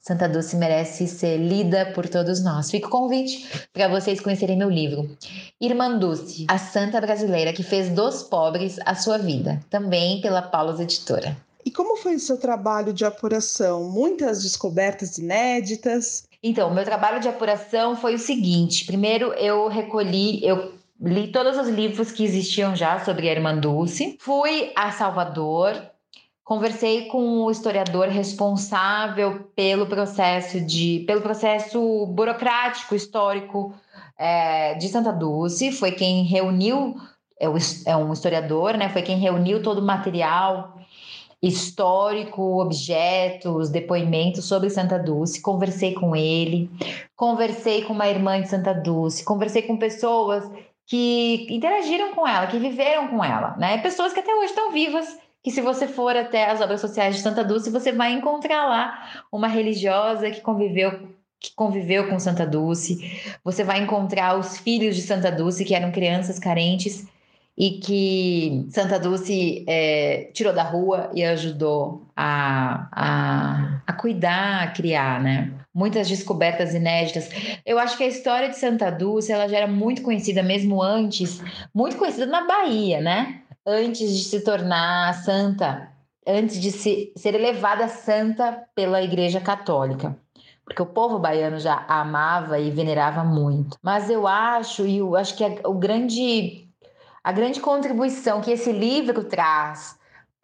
[0.00, 2.70] Santa Dulce merece ser lida por todos nós.
[2.70, 5.10] Fica o convite para vocês conhecerem meu livro.
[5.60, 10.78] Irmã Dulce, a santa brasileira que fez dos pobres a sua vida, também pela Paulus
[10.78, 11.36] Editora.
[11.64, 13.90] E como foi o seu trabalho de apuração?
[13.90, 16.22] Muitas descobertas inéditas?
[16.40, 21.68] Então, meu trabalho de apuração foi o seguinte: primeiro eu recolhi, eu li todos os
[21.68, 25.74] livros que existiam já sobre a Irmã Dulce, fui a Salvador,
[26.42, 33.74] conversei com o historiador responsável pelo processo de pelo processo burocrático histórico
[34.18, 36.96] é, de Santa Dulce, foi quem reuniu
[37.38, 37.46] é,
[37.86, 38.88] é um historiador, né?
[38.88, 40.76] Foi quem reuniu todo o material
[41.42, 45.42] histórico, objetos, depoimentos sobre Santa Dulce.
[45.42, 46.70] Conversei com ele,
[47.14, 50.50] conversei com uma irmã de Santa Dulce, conversei com pessoas
[50.86, 53.78] que interagiram com ela, que viveram com ela, né?
[53.78, 57.22] Pessoas que até hoje estão vivas, que se você for até as obras sociais de
[57.22, 62.98] Santa Dulce, você vai encontrar lá uma religiosa que conviveu que conviveu com Santa Dulce.
[63.44, 67.06] Você vai encontrar os filhos de Santa Dulce, que eram crianças carentes
[67.56, 74.66] e que Santa Dulce é, tirou da rua e ajudou a, a, a cuidar, a
[74.68, 75.52] criar, né?
[75.76, 77.28] Muitas descobertas inéditas.
[77.66, 81.42] Eu acho que a história de Santa Dulce ela já era muito conhecida mesmo antes,
[81.74, 83.42] muito conhecida na Bahia, né?
[83.66, 85.92] Antes de se tornar santa,
[86.26, 90.16] antes de se, ser elevada santa pela Igreja Católica
[90.64, 93.78] porque o povo baiano já amava e venerava muito.
[93.80, 96.66] Mas eu acho, e eu acho que o grande
[97.22, 99.96] a grande contribuição que esse livro traz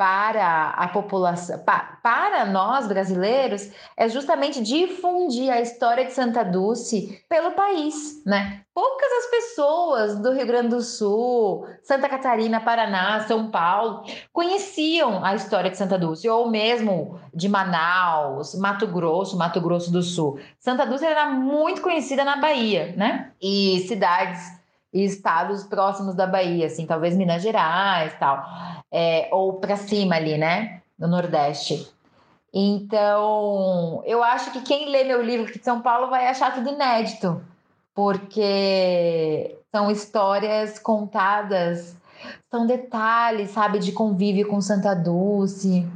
[0.03, 1.61] para a população,
[2.03, 8.63] para nós brasileiros, é justamente difundir a história de Santa Dulce pelo país, né?
[8.75, 15.37] Poucas as pessoas do Rio Grande do Sul, Santa Catarina, Paraná, São Paulo conheciam a
[15.37, 20.37] história de Santa Dulce, ou mesmo de Manaus, Mato Grosso, Mato Grosso do Sul.
[20.59, 23.31] Santa Dulce era muito conhecida na Bahia, né?
[23.41, 24.62] E cidades
[24.93, 28.45] e estados próximos da Bahia, assim, talvez Minas Gerais, tal,
[28.91, 31.91] é, ou para cima ali, né, no Nordeste.
[32.53, 36.71] Então, eu acho que quem lê meu livro aqui de São Paulo vai achar tudo
[36.71, 37.43] inédito,
[37.95, 41.97] porque são histórias contadas,
[42.51, 45.89] são detalhes, sabe, de convívio com Santa Dulce,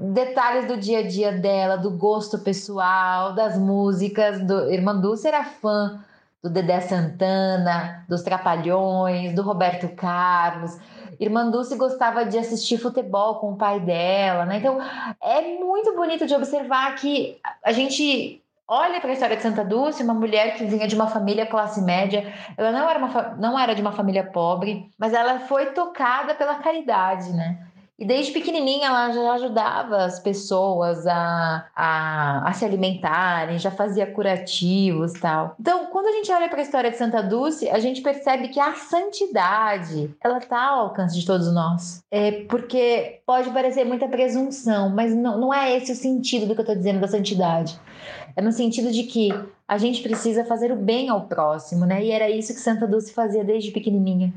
[0.00, 4.40] detalhes do dia a dia dela, do gosto pessoal, das músicas.
[4.40, 4.70] Do...
[4.70, 6.02] Irmã Dulce era fã
[6.44, 10.78] do Dedé Santana, dos Trapalhões, do Roberto Carlos.
[11.18, 14.58] Irmã Dulce gostava de assistir futebol com o pai dela, né?
[14.58, 14.78] Então
[15.22, 20.02] é muito bonito de observar que a gente olha para a história de Santa Dulce,
[20.02, 22.30] uma mulher que vinha de uma família classe média.
[22.58, 26.56] Ela não era, uma, não era de uma família pobre, mas ela foi tocada pela
[26.56, 27.58] caridade, né?
[27.96, 34.04] E desde pequenininha ela já ajudava as pessoas a, a, a se alimentarem, já fazia
[34.04, 35.54] curativos tal.
[35.60, 38.58] Então, quando a gente olha para a história de Santa Dulce, a gente percebe que
[38.58, 42.02] a santidade, ela está ao alcance de todos nós.
[42.10, 46.60] É porque pode parecer muita presunção, mas não, não é esse o sentido do que
[46.60, 47.78] eu estou dizendo da santidade.
[48.34, 49.28] É no sentido de que
[49.68, 52.04] a gente precisa fazer o bem ao próximo, né?
[52.04, 54.34] E era isso que Santa Dulce fazia desde pequenininha.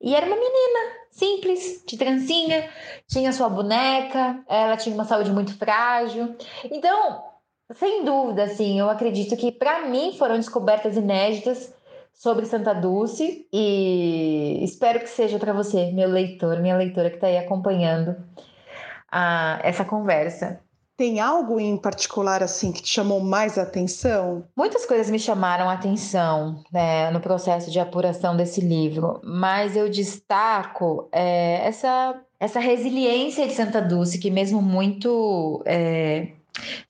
[0.00, 2.68] E era uma menina simples, de trancinha,
[3.08, 6.36] tinha sua boneca, ela tinha uma saúde muito frágil.
[6.70, 7.24] Então,
[7.74, 11.74] sem dúvida, assim, eu acredito que para mim foram descobertas inéditas
[12.12, 17.26] sobre Santa Dulce e espero que seja para você, meu leitor, minha leitora que está
[17.26, 18.16] aí acompanhando
[19.10, 20.60] a, essa conversa.
[20.96, 24.44] Tem algo em particular assim que te chamou mais atenção?
[24.56, 31.06] Muitas coisas me chamaram atenção né, no processo de apuração desse livro, mas eu destaco
[31.12, 36.28] é, essa, essa resiliência de Santa Dulce, que mesmo muito é,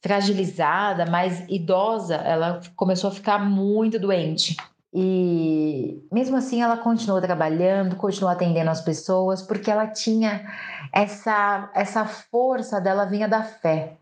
[0.01, 4.57] fragilizada, mais idosa, ela começou a ficar muito doente.
[4.99, 10.51] E mesmo assim ela continuou trabalhando, continuou atendendo as pessoas, porque ela tinha
[10.91, 13.93] essa, essa força dela vinha da fé.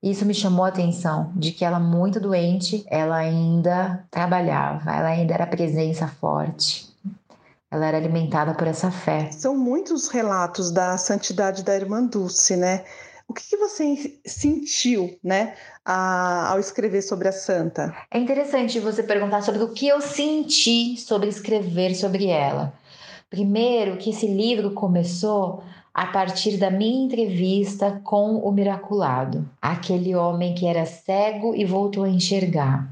[0.00, 5.34] Isso me chamou a atenção, de que ela muito doente, ela ainda trabalhava, ela ainda
[5.34, 6.88] era presença forte.
[7.68, 9.32] Ela era alimentada por essa fé.
[9.32, 12.84] São muitos relatos da santidade da irmã Dulce, né?
[13.34, 17.92] O que, que você sentiu, né, a, ao escrever sobre a santa?
[18.08, 22.72] É interessante você perguntar sobre o que eu senti sobre escrever sobre ela.
[23.28, 30.54] Primeiro, que esse livro começou a partir da minha entrevista com o Miraculado, aquele homem
[30.54, 32.88] que era cego e voltou a enxergar.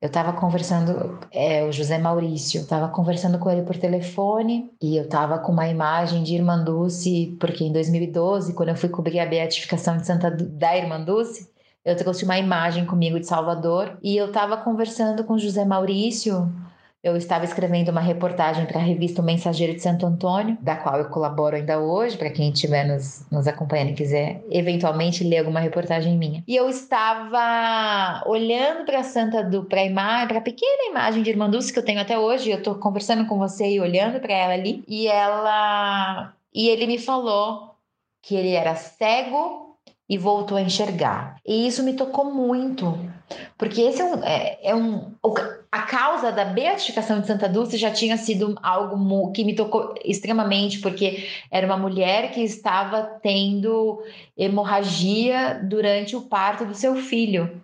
[0.00, 5.04] Eu estava conversando, é, o José Maurício, estava conversando com ele por telefone e eu
[5.04, 9.26] estava com uma imagem de Irmã Dulce, porque em 2012, quando eu fui cobrir a
[9.26, 11.50] beatificação de Santa da Irmã Dulce,
[11.82, 16.52] eu trouxe uma imagem comigo de Salvador e eu estava conversando com José Maurício
[17.06, 20.98] eu estava escrevendo uma reportagem para a revista O Mensageiro de Santo Antônio, da qual
[20.98, 25.60] eu colaboro ainda hoje, para quem estiver nos, nos acompanhando e quiser eventualmente ler alguma
[25.60, 26.42] reportagem minha.
[26.48, 31.30] E eu estava olhando para a Santa do para imagem, para a pequena imagem de
[31.30, 34.34] Irmã Dulce que eu tenho até hoje, eu estou conversando com você e olhando para
[34.34, 37.76] ela ali, e ela e ele me falou
[38.20, 39.76] que ele era cego
[40.08, 41.36] e voltou a enxergar.
[41.46, 42.98] E isso me tocou muito,
[43.58, 45.12] porque esse é um, é, é um
[45.70, 50.78] a causa da beatificação de Santa Dulce já tinha sido algo que me tocou extremamente,
[50.78, 54.02] porque era uma mulher que estava tendo
[54.36, 57.60] hemorragia durante o parto do seu filho.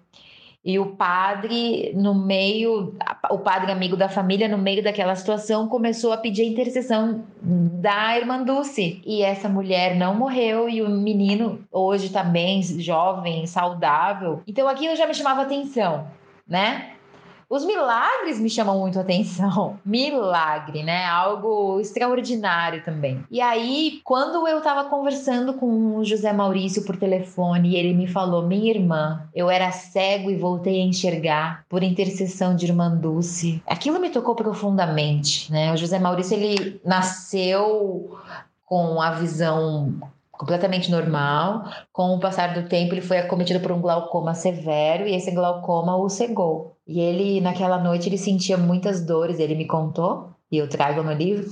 [0.64, 2.94] E o padre, no meio,
[3.28, 8.16] o padre amigo da família, no meio daquela situação, começou a pedir a intercessão da
[8.16, 9.02] irmã Dulce.
[9.04, 14.40] E essa mulher não morreu e o menino hoje está bem, jovem, saudável.
[14.46, 16.06] Então aquilo já me chamava atenção,
[16.46, 16.92] né?
[17.52, 19.78] Os milagres me chamam muito a atenção.
[19.84, 21.04] Milagre, né?
[21.04, 23.22] Algo extraordinário também.
[23.30, 28.06] E aí, quando eu tava conversando com o José Maurício por telefone e ele me
[28.06, 33.62] falou: Minha irmã, eu era cego e voltei a enxergar por intercessão de irmã Dulce.
[33.66, 35.74] Aquilo me tocou profundamente, né?
[35.74, 38.18] O José Maurício, ele nasceu
[38.64, 40.00] com a visão
[40.32, 41.64] completamente normal.
[41.92, 45.96] Com o passar do tempo, ele foi acometido por um glaucoma severo e esse glaucoma
[45.96, 46.76] o cegou.
[46.86, 50.30] E ele, naquela noite, ele sentia muitas dores, ele me contou.
[50.50, 51.50] e eu trago no livro,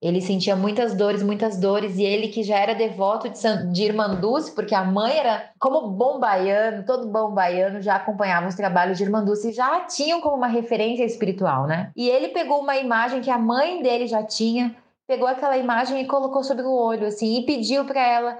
[0.00, 3.82] ele sentia muitas dores, muitas dores, e ele que já era devoto de, San, de
[3.82, 8.98] Irmanduce, porque a mãe era, como bom baiano, todo bom baiano já acompanhava os trabalhos
[8.98, 11.90] de Irmanduce e já tinham como uma referência espiritual, né?
[11.96, 14.76] E ele pegou uma imagem que a mãe dele já tinha,
[15.06, 18.38] pegou aquela imagem e colocou sobre o olho, assim, e pediu para ela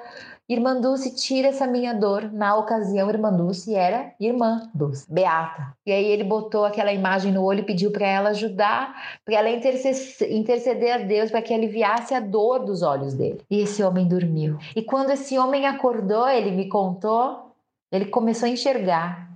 [0.48, 2.30] Irmã Dulce, tira essa minha dor.
[2.32, 5.74] Na ocasião, Irmã Dulce era irmã Dulce, Beata.
[5.84, 8.94] E aí ele botou aquela imagem no olho e pediu para ela ajudar,
[9.24, 13.40] para ela interceder a Deus para que aliviasse a dor dos olhos dele.
[13.50, 14.56] E esse homem dormiu.
[14.76, 17.50] E quando esse homem acordou, ele me contou,
[17.90, 19.26] ele começou a enxergar.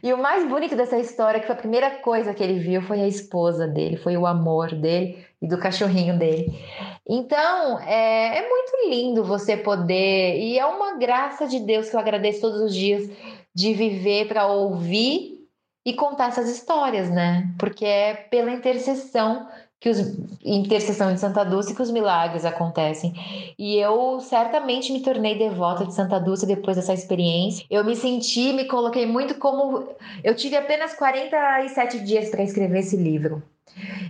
[0.00, 3.00] E o mais bonito dessa história, que foi a primeira coisa que ele viu, foi
[3.00, 6.52] a esposa dele, foi o amor dele e do cachorrinho dele.
[7.08, 12.00] Então, é, é muito lindo você poder, e é uma graça de Deus que eu
[12.00, 13.08] agradeço todos os dias
[13.54, 15.38] de viver para ouvir
[15.86, 17.50] e contar essas histórias, né?
[17.58, 19.48] Porque é pela intercessão
[19.80, 19.98] que os
[20.44, 23.14] intercessão de Santa Dulce que os milagres acontecem.
[23.58, 27.64] E eu certamente me tornei devota de Santa Dulce depois dessa experiência.
[27.70, 29.88] Eu me senti, me coloquei muito como
[30.24, 33.42] eu tive apenas 47 dias para escrever esse livro.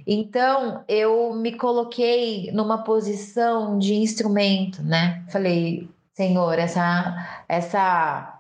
[0.07, 5.25] Então, eu me coloquei numa posição de instrumento, né?
[5.31, 8.35] Falei, Senhor, essa essa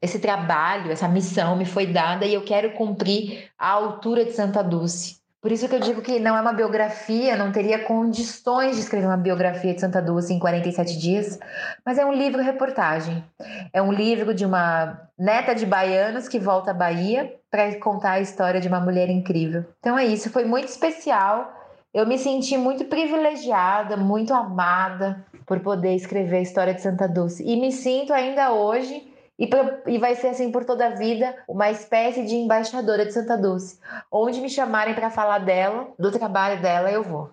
[0.00, 4.62] esse trabalho, essa missão me foi dada e eu quero cumprir a altura de Santa
[4.62, 5.16] Dulce.
[5.40, 9.06] Por isso que eu digo que não é uma biografia, não teria condições de escrever
[9.06, 11.38] uma biografia de Santa Dulce em 47 dias,
[11.84, 13.22] mas é um livro-reportagem.
[13.70, 18.20] É um livro de uma neta de baianos que volta à Bahia para contar a
[18.20, 19.64] história de uma mulher incrível.
[19.78, 21.52] Então é isso, foi muito especial.
[21.94, 27.44] Eu me senti muito privilegiada, muito amada por poder escrever a história de Santa Dulce.
[27.46, 29.06] E me sinto ainda hoje
[29.38, 29.48] e,
[29.86, 33.78] e vai ser assim por toda a vida, uma espécie de embaixadora de Santa Dulce.
[34.10, 37.30] Onde me chamarem para falar dela, do trabalho dela, eu vou.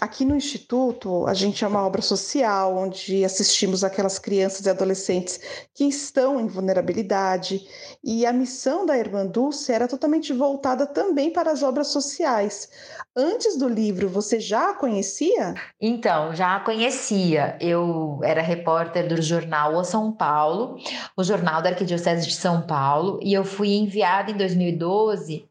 [0.00, 5.40] Aqui no Instituto, a gente é uma obra social onde assistimos aquelas crianças e adolescentes
[5.74, 7.66] que estão em vulnerabilidade,
[8.02, 12.68] e a missão da Irmã Dulce era totalmente voltada também para as obras sociais.
[13.16, 15.54] Antes do livro, você já a conhecia?
[15.80, 17.56] Então, já a conhecia.
[17.60, 20.76] Eu era repórter do jornal O São Paulo,
[21.16, 25.48] o jornal da Arquidiocese de São Paulo, e eu fui enviada em 2012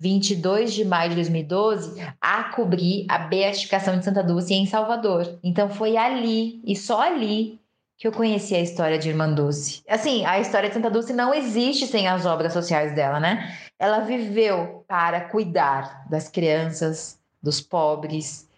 [0.00, 5.38] 22 de maio de 2012, a cobrir a beatificação de Santa Dulce em Salvador.
[5.44, 7.60] Então foi ali e só ali
[7.98, 9.82] que eu conheci a história de Irmã Dulce.
[9.86, 13.54] Assim, a história de Santa Dulce não existe sem as obras sociais dela, né?
[13.78, 18.48] Ela viveu para cuidar das crianças, dos pobres,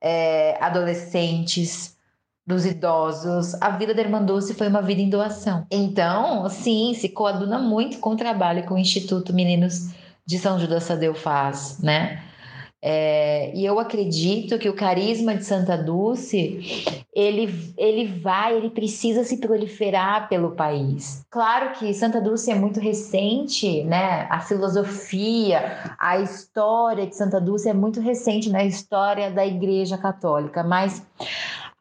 [0.00, 1.93] é, adolescentes,
[2.46, 3.54] dos idosos.
[3.60, 5.66] A vida da Irmã Dulce foi uma vida em doação.
[5.70, 9.90] Então, sim, se coaduna muito com o trabalho que o Instituto Meninos
[10.26, 12.22] de São Judas Tadeu faz, né?
[12.86, 16.60] É, e eu acredito que o carisma de Santa Dulce
[17.14, 21.24] ele, ele vai, ele precisa se proliferar pelo país.
[21.30, 24.26] Claro que Santa Dulce é muito recente, né?
[24.28, 30.62] A filosofia, a história de Santa Dulce é muito recente na história da Igreja Católica,
[30.62, 31.02] mas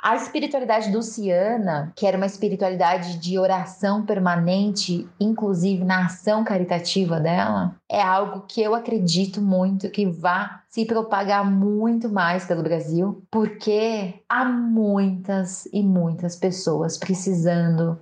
[0.03, 7.73] a espiritualidade dulciana, que era uma espiritualidade de oração permanente, inclusive na ação caritativa dela,
[7.89, 14.15] é algo que eu acredito muito que vá se propagar muito mais pelo Brasil, porque
[14.27, 17.97] há muitas e muitas pessoas precisando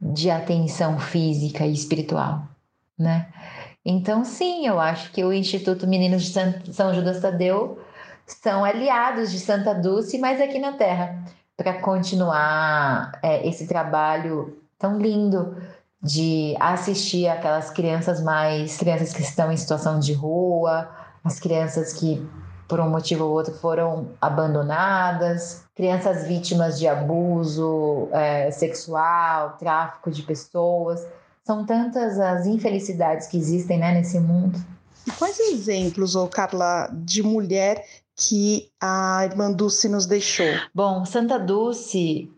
[0.00, 2.42] de atenção física e espiritual,
[2.98, 3.28] né?
[3.84, 7.83] Então, sim, eu acho que o Instituto Meninos de São Judas Tadeu
[8.26, 11.24] são aliados de Santa Dulce, mas aqui na Terra,
[11.56, 15.56] para continuar é, esse trabalho tão lindo
[16.02, 20.88] de assistir aquelas crianças mais crianças que estão em situação de rua,
[21.24, 22.26] as crianças que
[22.68, 30.22] por um motivo ou outro foram abandonadas, crianças vítimas de abuso é, sexual, tráfico de
[30.22, 31.06] pessoas.
[31.44, 34.58] São tantas as infelicidades que existem né, nesse mundo.
[35.06, 37.84] E quais exemplos, ô Carla, de mulher
[38.16, 40.46] que a irmã Dulce nos deixou?
[40.74, 42.30] Bom, Santa Dulce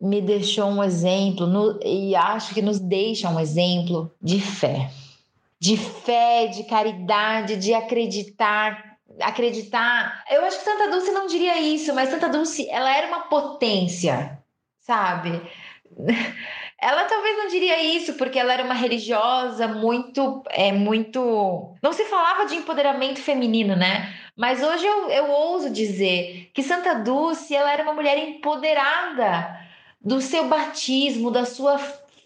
[0.00, 4.90] me deixou um exemplo no, e acho que nos deixa um exemplo de fé.
[5.58, 10.24] De fé, de caridade, de acreditar, acreditar.
[10.30, 14.38] Eu acho que Santa Dulce não diria isso, mas Santa Dulce, ela era uma potência,
[14.80, 15.42] sabe?
[16.82, 21.74] Ela talvez não diria isso porque ela era uma religiosa muito, é muito.
[21.82, 24.14] Não se falava de empoderamento feminino, né?
[24.34, 29.60] Mas hoje eu, eu ouso dizer que Santa Dulce ela era uma mulher empoderada
[30.00, 31.78] do seu batismo, da sua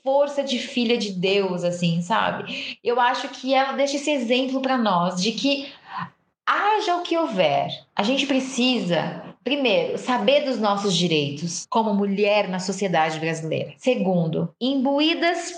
[0.04, 2.78] força de filha de Deus, assim, sabe?
[2.84, 5.72] Eu acho que ela deixa esse exemplo para nós de que
[6.46, 12.58] haja o que houver, a gente precisa, primeiro, saber dos nossos direitos como mulher na
[12.58, 13.74] sociedade brasileira.
[13.76, 15.52] Segundo, imbuídas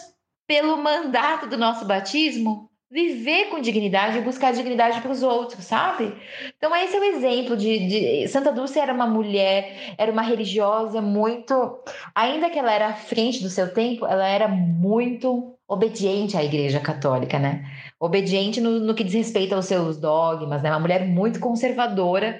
[0.47, 6.15] pelo mandato do nosso batismo, viver com dignidade e buscar dignidade para os outros, sabe?
[6.57, 11.03] Então esse é o exemplo de, de, Santa Dulce era uma mulher, era uma religiosa
[11.03, 11.81] muito,
[12.15, 16.79] ainda que ela era à frente do seu tempo, ela era muito obediente à Igreja
[16.79, 17.69] Católica, né?
[17.99, 20.71] Obediente no, no que diz respeito aos seus dogmas, né?
[20.71, 22.39] Uma mulher muito conservadora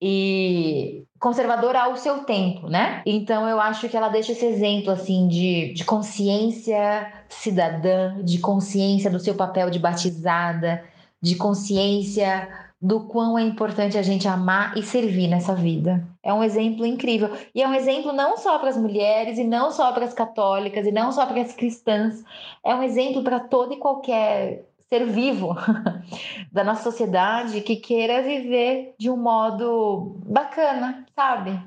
[0.00, 3.02] e conservadora ao seu tempo, né?
[3.04, 9.10] Então eu acho que ela deixa esse exemplo assim de, de consciência cidadã, de consciência
[9.10, 10.82] do seu papel de batizada,
[11.20, 12.48] de consciência
[12.80, 16.02] do quão é importante a gente amar e servir nessa vida.
[16.22, 17.30] É um exemplo incrível.
[17.54, 20.86] E é um exemplo não só para as mulheres, e não só para as católicas,
[20.86, 22.24] e não só para as cristãs.
[22.64, 25.54] É um exemplo para todo e qualquer ser vivo
[26.52, 31.58] da nossa sociedade que queira viver de um modo bacana, sabe?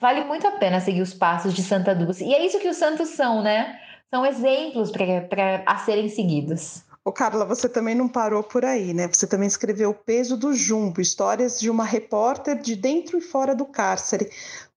[0.00, 2.24] Vale muito a pena seguir os passos de Santa Dulce.
[2.24, 3.78] E é isso que os santos são, né?
[4.10, 6.82] São exemplos para a serem seguidos.
[7.04, 9.06] Ô Carla, você também não parou por aí, né?
[9.08, 13.54] Você também escreveu O Peso do Jumbo, histórias de uma repórter de dentro e fora
[13.54, 14.30] do cárcere.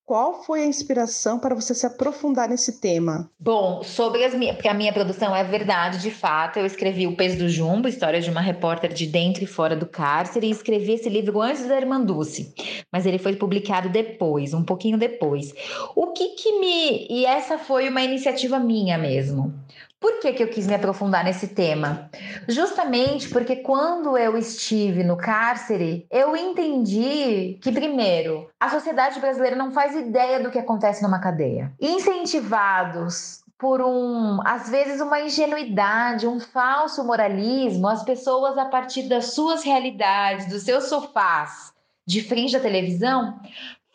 [0.08, 3.30] Qual foi a inspiração para você se aprofundar nesse tema?
[3.38, 7.18] Bom, sobre as minhas, porque a minha produção é verdade, de fato, eu escrevi O
[7.18, 10.94] Peso do Jumbo, história de uma repórter de dentro e fora do cárcere, e escrevi
[10.94, 12.54] esse livro antes da Irmã Dulce,
[12.90, 15.54] mas ele foi publicado depois, um pouquinho depois.
[15.94, 17.06] O que que me...
[17.10, 19.54] e essa foi uma iniciativa minha mesmo.
[20.00, 22.10] Por que, que eu quis me aprofundar nesse tema?
[22.48, 29.72] Justamente porque quando eu estive no cárcere, eu entendi que, primeiro, a sociedade brasileira não
[29.72, 31.74] faz ideia do que acontece numa cadeia.
[31.82, 39.34] Incentivados por um, às vezes, uma ingenuidade, um falso moralismo, as pessoas, a partir das
[39.34, 41.74] suas realidades, dos seus sofás,
[42.06, 43.40] de frente à televisão,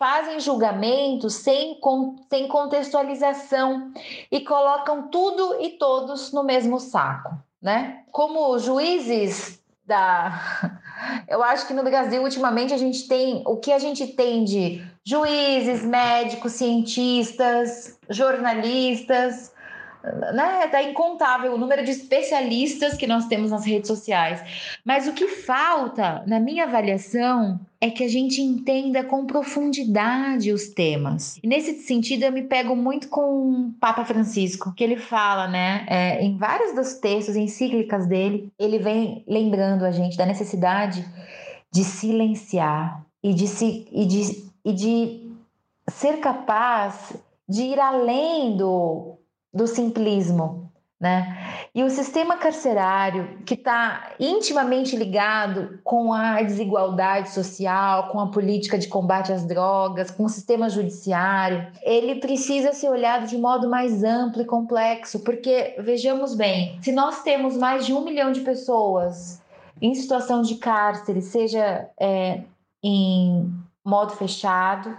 [0.03, 1.79] fazem julgamentos sem,
[2.29, 3.93] sem contextualização
[4.33, 7.31] e colocam tudo e todos no mesmo saco,
[7.63, 8.03] né?
[8.11, 10.81] Como juízes da.
[11.29, 14.85] Eu acho que no Brasil, ultimamente, a gente tem o que a gente tem de
[15.05, 19.52] juízes, médicos, cientistas, jornalistas,
[20.35, 24.43] né, tá incontável o número de especialistas que nós temos nas redes sociais.
[24.85, 30.69] Mas o que falta, na minha avaliação, é que a gente entenda com profundidade os
[30.69, 31.39] temas.
[31.43, 35.85] E nesse sentido, eu me pego muito com o Papa Francisco, que ele fala, né,
[35.89, 41.05] é, em vários dos textos encíclicas dele, ele vem lembrando a gente da necessidade
[41.73, 45.33] de silenciar e de, se, e de, e de
[45.89, 47.15] ser capaz
[47.49, 49.19] de ir além do
[49.53, 50.73] do simplismo,
[51.03, 51.37] né?
[51.75, 58.79] E o sistema carcerário, que está intimamente ligado com a desigualdade social, com a política
[58.79, 64.05] de combate às drogas, com o sistema judiciário, ele precisa ser olhado de modo mais
[64.05, 69.43] amplo e complexo, porque, vejamos bem, se nós temos mais de um milhão de pessoas
[69.81, 72.43] em situação de cárcere, seja é,
[72.81, 73.53] em
[73.85, 74.97] modo fechado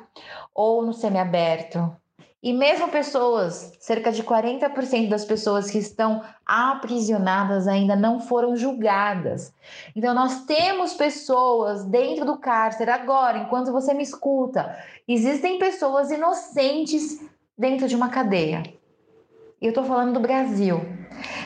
[0.54, 1.96] ou no semiaberto,
[2.44, 9.54] e mesmo pessoas, cerca de 40% das pessoas que estão aprisionadas ainda não foram julgadas.
[9.96, 14.78] Então, nós temos pessoas dentro do cárcere agora, enquanto você me escuta,
[15.08, 17.26] existem pessoas inocentes
[17.58, 18.64] dentro de uma cadeia.
[19.62, 20.82] E eu estou falando do Brasil,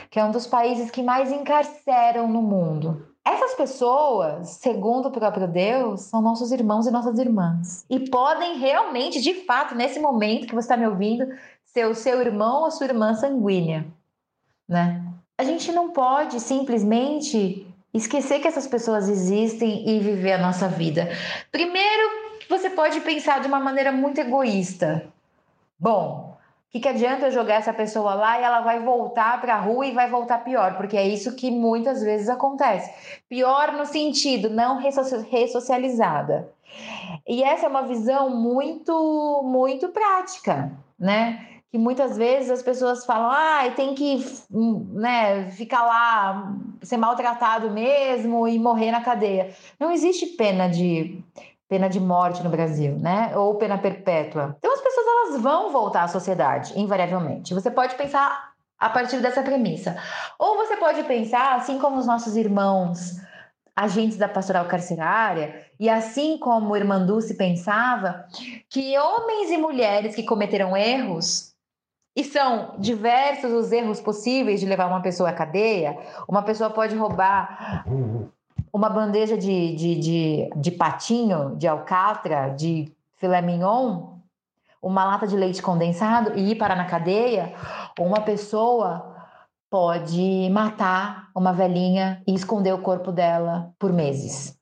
[0.10, 3.06] que é um dos países que mais encarceram no mundo.
[3.28, 7.86] Essas pessoas, segundo o próprio Deus, são nossos irmãos e nossas irmãs.
[7.90, 11.28] E podem realmente, de fato, nesse momento que você está me ouvindo,
[11.66, 13.86] ser o seu irmão ou sua irmã sanguínea,
[14.66, 15.06] né?
[15.38, 21.10] A gente não pode simplesmente esquecer que essas pessoas existem e viver a nossa vida.
[21.52, 22.04] Primeiro,
[22.50, 25.06] você pode pensar de uma maneira muito egoísta.
[25.78, 26.27] Bom,
[26.68, 29.60] o que, que adianta eu jogar essa pessoa lá e ela vai voltar para a
[29.60, 30.76] rua e vai voltar pior?
[30.76, 32.92] Porque é isso que muitas vezes acontece.
[33.30, 36.52] Pior no sentido não ressocializada.
[37.26, 41.48] E essa é uma visão muito, muito prática, né?
[41.72, 48.46] Que muitas vezes as pessoas falam, ah, tem que né, ficar lá, ser maltratado mesmo
[48.46, 49.56] e morrer na cadeia.
[49.80, 51.24] Não existe pena de
[51.70, 53.36] pena de morte no Brasil, né?
[53.36, 54.56] Ou pena perpétua.
[54.60, 54.77] Então
[55.36, 57.54] vão voltar à sociedade, invariavelmente.
[57.54, 59.98] Você pode pensar a partir dessa premissa.
[60.38, 63.20] Ou você pode pensar, assim como os nossos irmãos
[63.76, 68.26] agentes da pastoral carcerária, e assim como o irmã Dulce pensava,
[68.70, 71.54] que homens e mulheres que cometeram erros,
[72.16, 75.96] e são diversos os erros possíveis de levar uma pessoa à cadeia,
[76.28, 77.86] uma pessoa pode roubar
[78.74, 84.17] uma bandeja de, de, de, de patinho, de alcatra, de filé mignon,
[84.82, 87.54] uma lata de leite condensado e ir parar na cadeia,
[88.00, 89.16] uma pessoa
[89.70, 94.58] pode matar uma velhinha e esconder o corpo dela por meses.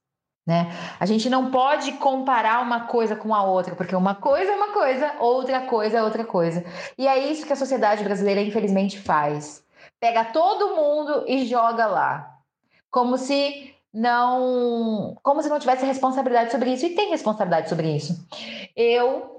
[0.48, 0.72] Né?
[1.00, 4.74] A gente não pode comparar uma coisa com a outra, porque uma coisa é uma
[4.74, 6.64] coisa, outra coisa é outra coisa.
[6.98, 9.64] E é isso que a sociedade brasileira, infelizmente, faz.
[10.00, 12.32] Pega todo mundo e joga lá.
[12.92, 15.16] Como se não.
[15.24, 16.86] Como se não tivesse responsabilidade sobre isso.
[16.86, 18.14] E tem responsabilidade sobre isso.
[18.76, 19.35] Eu,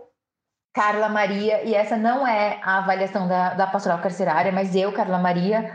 [0.76, 5.18] Carla Maria, e essa não é a avaliação da, da pastoral carcerária, mas eu, Carla
[5.18, 5.72] Maria,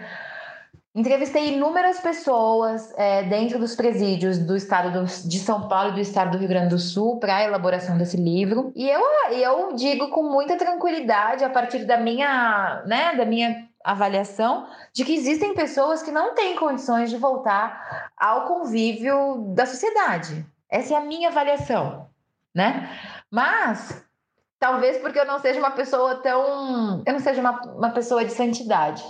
[0.94, 6.00] Entrevistei inúmeras pessoas é, dentro dos presídios do estado do, de São Paulo e do
[6.02, 8.74] estado do Rio Grande do Sul para a elaboração desse livro.
[8.76, 14.68] E eu, eu digo com muita tranquilidade, a partir da minha, né, da minha avaliação,
[14.94, 20.46] de que existem pessoas que não têm condições de voltar ao convívio da sociedade.
[20.70, 22.10] Essa é a minha avaliação,
[22.54, 22.90] né?
[23.32, 24.11] Mas
[24.62, 27.02] talvez porque eu não seja uma pessoa tão.
[27.06, 29.04] Eu não seja uma, uma pessoa de santidade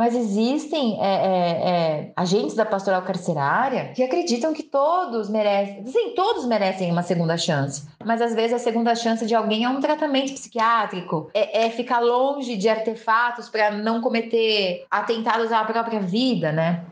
[0.00, 6.14] mas existem é, é, é, agentes da pastoral carcerária que acreditam que todos merecem, sim,
[6.16, 7.86] todos merecem uma segunda chance.
[8.02, 12.00] Mas às vezes a segunda chance de alguém é um tratamento psiquiátrico, é, é ficar
[12.00, 16.82] longe de artefatos para não cometer atentados à própria vida, né?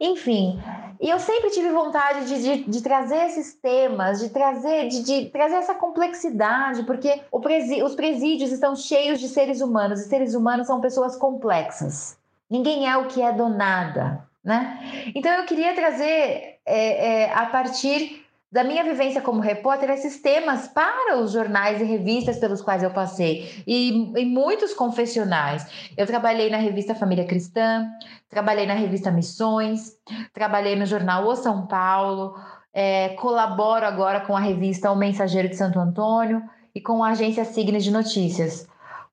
[0.00, 0.60] Enfim,
[1.00, 5.26] e eu sempre tive vontade de, de, de trazer esses temas, de trazer, de, de
[5.26, 10.66] trazer essa complexidade, porque presi, os presídios estão cheios de seres humanos, e seres humanos
[10.66, 12.16] são pessoas complexas.
[12.50, 14.78] Ninguém é o que é do nada, né?
[15.14, 20.68] Então eu queria trazer é, é, a partir da minha vivência como repórter esses temas
[20.68, 25.66] para os jornais e revistas pelos quais eu passei e, e muitos confessionais.
[25.96, 27.86] Eu trabalhei na revista Família Cristã,
[28.28, 29.92] trabalhei na revista Missões,
[30.32, 32.34] trabalhei no jornal O São Paulo,
[32.72, 36.42] é, colaboro agora com a revista O Mensageiro de Santo Antônio
[36.74, 38.66] e com a agência Signes de Notícias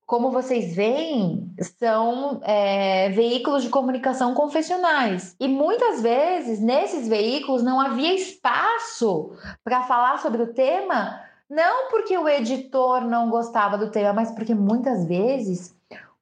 [0.06, 5.36] como vocês veem, são é, veículos de comunicação confessionais.
[5.39, 9.32] E muitas vezes, nesses veículos, não havia espaço
[9.64, 14.53] para falar sobre o tema, não porque o editor não gostava do tema, mas porque
[14.53, 15.76] muitas vezes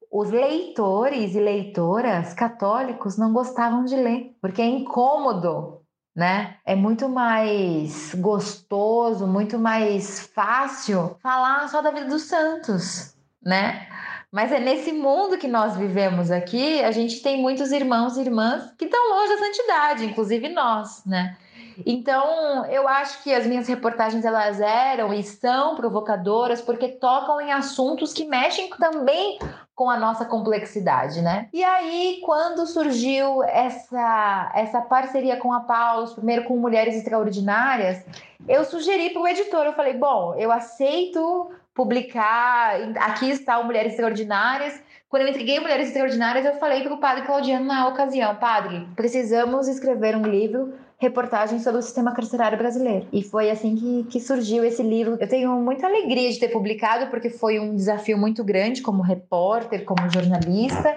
[0.09, 5.81] os leitores e leitoras católicos não gostavam de ler, porque é incômodo.
[6.15, 6.57] Né?
[6.63, 13.87] É muito mais gostoso, muito mais fácil falar só da vida dos santos, né?
[14.31, 18.73] Mas é nesse mundo que nós vivemos aqui, a gente tem muitos irmãos e irmãs
[18.77, 21.37] que estão longe da santidade, inclusive nós, né?
[21.85, 27.51] Então, eu acho que as minhas reportagens elas eram e são provocadoras porque tocam em
[27.51, 29.39] assuntos que mexem também
[29.75, 31.47] com a nossa complexidade, né?
[31.51, 38.03] E aí, quando surgiu essa essa parceria com a Paulus, primeiro com Mulheres Extraordinárias,
[38.47, 42.75] eu sugeri para o editor, eu falei, bom, eu aceito publicar.
[42.97, 44.81] Aqui está o Mulheres Extraordinárias.
[45.09, 49.67] Quando eu entreguei Mulheres Extraordinárias, eu falei para o padre Claudiano na ocasião: Padre, precisamos
[49.67, 53.07] escrever um livro reportagem sobre o sistema carcerário brasileiro.
[53.11, 55.17] E foi assim que, que surgiu esse livro.
[55.19, 59.83] Eu tenho muita alegria de ter publicado, porque foi um desafio muito grande como repórter,
[59.83, 60.95] como jornalista.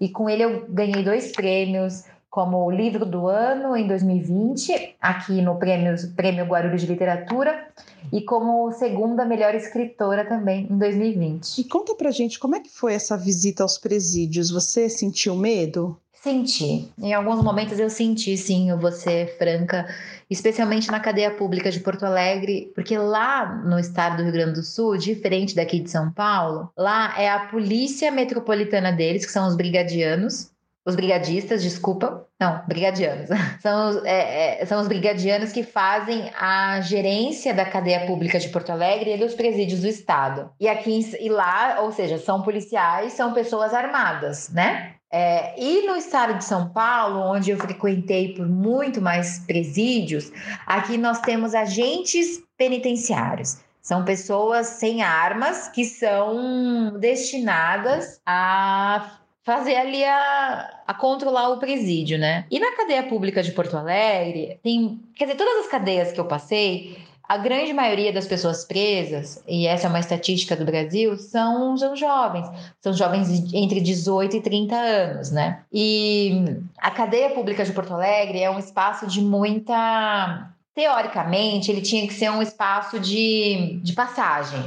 [0.00, 5.56] E com ele eu ganhei dois prêmios como livro do ano em 2020, aqui no
[5.56, 7.66] Prêmio, Prêmio Guarulhos de Literatura,
[8.12, 11.58] e como segunda melhor escritora também em 2020.
[11.58, 14.50] E conta pra gente como é que foi essa visita aos presídios?
[14.50, 15.96] Você sentiu medo?
[16.26, 16.92] Senti.
[16.98, 19.86] Em alguns momentos eu senti, sim, eu vou ser franca,
[20.28, 24.62] especialmente na cadeia pública de Porto Alegre, porque lá no estado do Rio Grande do
[24.64, 29.54] Sul, diferente daqui de São Paulo, lá é a polícia metropolitana deles, que são os
[29.54, 30.50] brigadianos,
[30.86, 33.28] os brigadistas, desculpa, não, brigadianos.
[33.60, 38.48] São os, é, é, são os brigadianos que fazem a gerência da cadeia pública de
[38.50, 40.50] Porto Alegre e dos presídios do estado.
[40.60, 44.92] E aqui e lá, ou seja, são policiais, são pessoas armadas, né?
[45.10, 50.30] É, e no estado de São Paulo, onde eu frequentei por muito mais presídios,
[50.66, 53.58] aqui nós temos agentes penitenciários.
[53.80, 62.18] São pessoas sem armas que são destinadas a fazer ali a, a controlar o presídio,
[62.18, 62.44] né?
[62.50, 65.00] E na cadeia pública de Porto Alegre, tem.
[65.14, 69.68] Quer dizer, todas as cadeias que eu passei, a grande maioria das pessoas presas, e
[69.68, 72.48] essa é uma estatística do Brasil, são, são jovens.
[72.80, 75.62] São jovens entre 18 e 30 anos, né?
[75.72, 76.44] E
[76.78, 80.50] a cadeia pública de Porto Alegre é um espaço de muita.
[80.74, 84.60] Teoricamente, ele tinha que ser um espaço de, de passagem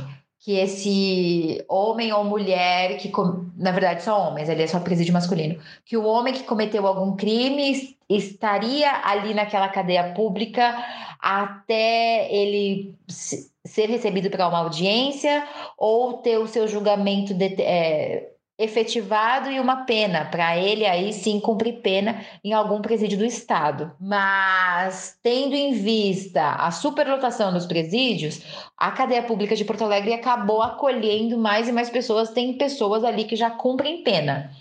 [0.49, 3.11] que esse homem ou mulher que
[3.55, 7.15] na verdade só homens, ele é só presídio masculino, que o homem que cometeu algum
[7.15, 10.75] crime estaria ali naquela cadeia pública
[11.19, 15.47] até ele ser recebido para uma audiência
[15.77, 21.39] ou ter o seu julgamento de, é, efetivado e uma pena, para ele aí sim
[21.39, 23.93] cumprir pena em algum presídio do estado.
[23.97, 28.41] Mas, tendo em vista a superlotação dos presídios,
[28.77, 33.23] a cadeia pública de Porto Alegre acabou acolhendo mais e mais pessoas, tem pessoas ali
[33.23, 34.51] que já cumprem pena.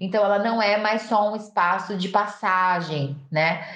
[0.00, 3.66] Então, ela não é mais só um espaço de passagem, né?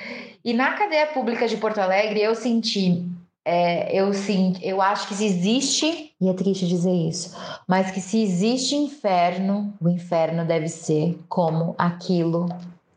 [0.44, 3.04] E na cadeia pública de Porto Alegre, eu senti
[3.44, 7.36] é, eu sim, eu acho que se existe, e é triste dizer isso,
[7.66, 12.48] mas que se existe inferno, o inferno deve ser como aquilo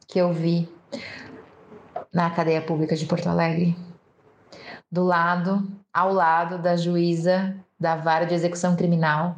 [0.08, 0.70] que eu vi
[2.14, 3.76] na cadeia pública de Porto Alegre.
[4.92, 9.36] Do lado, ao lado da juíza da vara de execução criminal,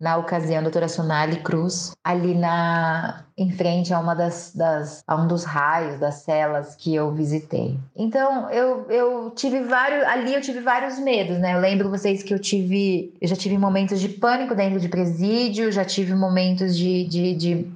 [0.00, 5.16] na ocasião, a doutora Sonali Cruz, ali na em frente a uma das, das, a
[5.16, 7.78] um dos raios das celas que eu visitei.
[7.96, 11.54] Então eu, eu tive vários ali eu tive vários medos, né?
[11.54, 15.72] Eu lembro vocês que eu tive eu já tive momentos de pânico dentro de presídio,
[15.72, 17.72] já tive momentos de, de, de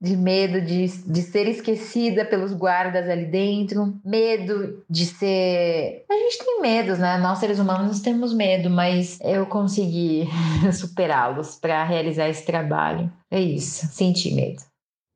[0.00, 6.04] de medo de, de ser esquecida pelos guardas ali dentro, medo de ser.
[6.08, 7.18] A gente tem medos, né?
[7.18, 10.28] Nós seres humanos temos medo, mas eu consegui
[10.72, 13.12] superá-los para realizar esse trabalho.
[13.30, 14.62] É isso, senti medo.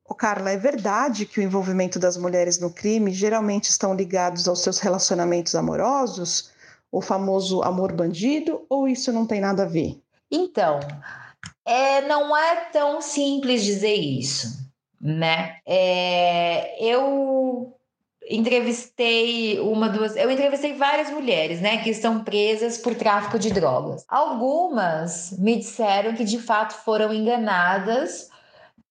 [0.05, 4.59] Ô Carla, é verdade que o envolvimento das mulheres no crime geralmente estão ligados aos
[4.59, 6.51] seus relacionamentos amorosos,
[6.91, 9.97] o famoso amor bandido, ou isso não tem nada a ver?
[10.29, 10.79] Então,
[11.65, 14.62] é, não é tão simples dizer isso
[15.03, 15.57] né?
[15.65, 17.77] É, eu
[18.29, 24.05] entrevistei uma, duas, eu entrevistei várias mulheres, né, que estão presas por tráfico de drogas.
[24.07, 28.29] Algumas me disseram que de fato foram enganadas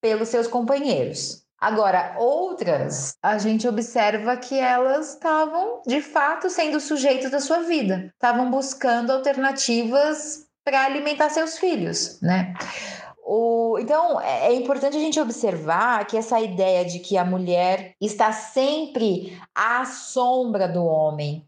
[0.03, 1.43] pelos seus companheiros.
[1.59, 8.11] Agora, outras, a gente observa que elas estavam de fato sendo sujeitos da sua vida,
[8.13, 12.55] estavam buscando alternativas para alimentar seus filhos, né?
[13.25, 17.95] O, então, é, é importante a gente observar que essa ideia de que a mulher
[18.01, 21.47] está sempre à sombra do homem,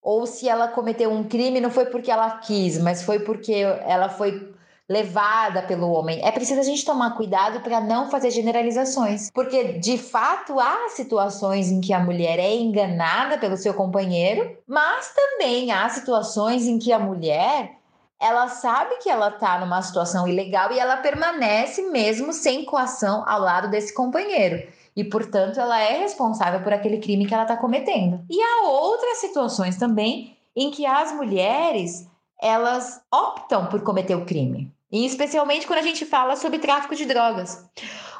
[0.00, 4.08] ou se ela cometeu um crime, não foi porque ela quis, mas foi porque ela
[4.08, 4.54] foi
[4.88, 6.24] levada pelo homem.
[6.24, 11.70] É preciso a gente tomar cuidado para não fazer generalizações, porque de fato há situações
[11.70, 16.90] em que a mulher é enganada pelo seu companheiro, mas também há situações em que
[16.90, 17.77] a mulher
[18.20, 23.40] ela sabe que ela está numa situação ilegal e ela permanece mesmo sem coação ao
[23.40, 24.66] lado desse companheiro.
[24.96, 28.24] E, portanto, ela é responsável por aquele crime que ela está cometendo.
[28.28, 32.08] E há outras situações também em que as mulheres
[32.40, 34.72] elas optam por cometer o crime.
[34.90, 37.64] E especialmente quando a gente fala sobre tráfico de drogas.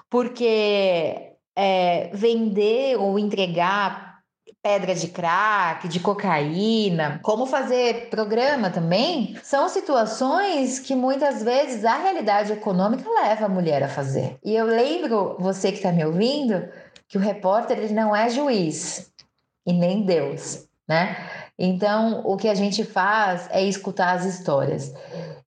[0.09, 4.08] Porque é, vender ou entregar
[4.63, 11.97] pedra de crack, de cocaína, como fazer programa também, são situações que muitas vezes a
[11.97, 14.37] realidade econômica leva a mulher a fazer.
[14.45, 16.69] E eu lembro, você que está me ouvindo,
[17.07, 19.11] que o repórter ele não é juiz
[19.67, 21.17] e nem Deus, né?
[21.59, 24.93] Então, o que a gente faz é escutar as histórias.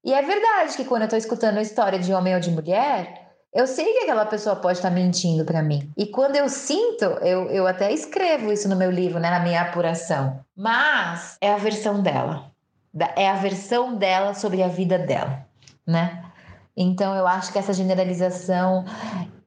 [0.04, 3.31] E é verdade que quando eu estou escutando a história de homem ou de mulher,
[3.54, 5.92] eu sei que aquela pessoa pode estar mentindo para mim.
[5.98, 9.62] E quando eu sinto, eu, eu até escrevo isso no meu livro, né, na minha
[9.62, 10.40] apuração.
[10.56, 12.52] Mas é a versão dela.
[13.16, 15.46] É a versão dela sobre a vida dela,
[15.86, 16.24] né?
[16.76, 18.86] Então eu acho que essa generalização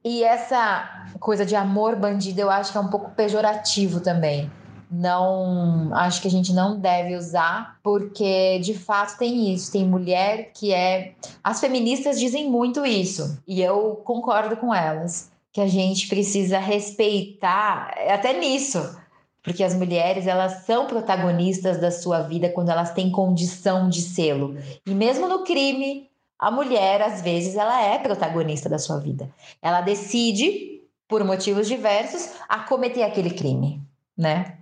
[0.03, 4.51] e essa coisa de amor bandido eu acho que é um pouco pejorativo também
[4.95, 9.71] não acho que a gente não deve usar, porque de fato tem isso.
[9.71, 11.13] Tem mulher que é.
[11.43, 17.93] As feministas dizem muito isso, e eu concordo com elas, que a gente precisa respeitar
[18.09, 18.97] até nisso.
[19.43, 24.57] Porque as mulheres, elas são protagonistas da sua vida quando elas têm condição de sê-lo.
[24.83, 29.29] E mesmo no crime, a mulher, às vezes, ela é protagonista da sua vida.
[29.61, 33.79] Ela decide, por motivos diversos, a cometer aquele crime,
[34.17, 34.57] né?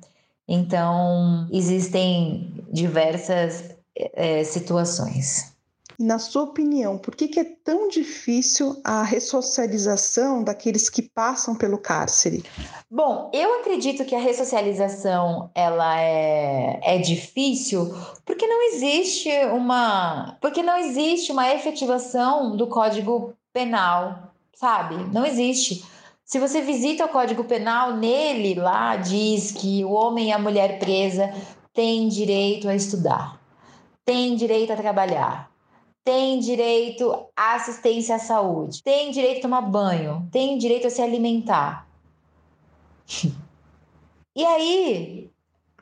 [0.47, 5.53] Então, existem diversas é, situações.
[5.99, 11.77] Na sua opinião, por que, que é tão difícil a ressocialização daqueles que passam pelo
[11.77, 12.43] cárcere?
[12.89, 17.93] Bom, eu acredito que a ressocialização ela é, é difícil
[18.25, 24.95] porque não existe uma porque não existe uma efetivação do Código Penal, sabe?
[25.13, 25.85] Não existe.
[26.33, 30.79] Se você visita o Código Penal, nele lá diz que o homem e a mulher
[30.79, 31.31] presa
[31.71, 33.39] têm direito a estudar,
[34.03, 35.51] têm direito a trabalhar,
[36.03, 41.03] tem direito à assistência à saúde, tem direito a tomar banho, tem direito a se
[41.03, 41.87] alimentar.
[44.35, 45.29] e aí,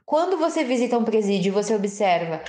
[0.06, 2.42] quando você visita um presídio, você observa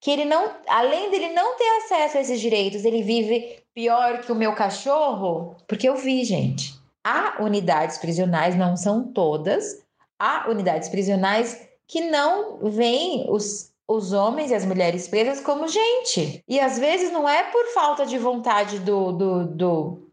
[0.00, 4.32] que ele não, além dele não ter acesso a esses direitos, ele vive pior que
[4.32, 6.79] o meu cachorro, porque eu vi, gente.
[7.04, 9.82] Há unidades prisionais, não são todas,
[10.18, 16.44] há unidades prisionais que não veem os, os homens e as mulheres presas como gente.
[16.46, 20.10] E às vezes não é por falta de vontade do, do, do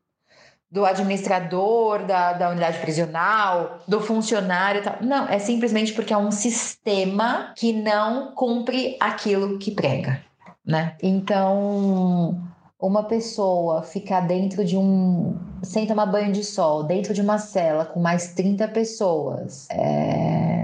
[0.69, 4.97] do administrador da, da unidade prisional, do funcionário tal.
[5.01, 10.21] Não, é simplesmente porque é um sistema que não cumpre aquilo que prega,
[10.65, 10.95] né?
[11.01, 12.37] Então,
[12.79, 15.35] uma pessoa ficar dentro de um.
[15.63, 20.57] sem tomar banho de sol, dentro de uma cela com mais 30 pessoas, é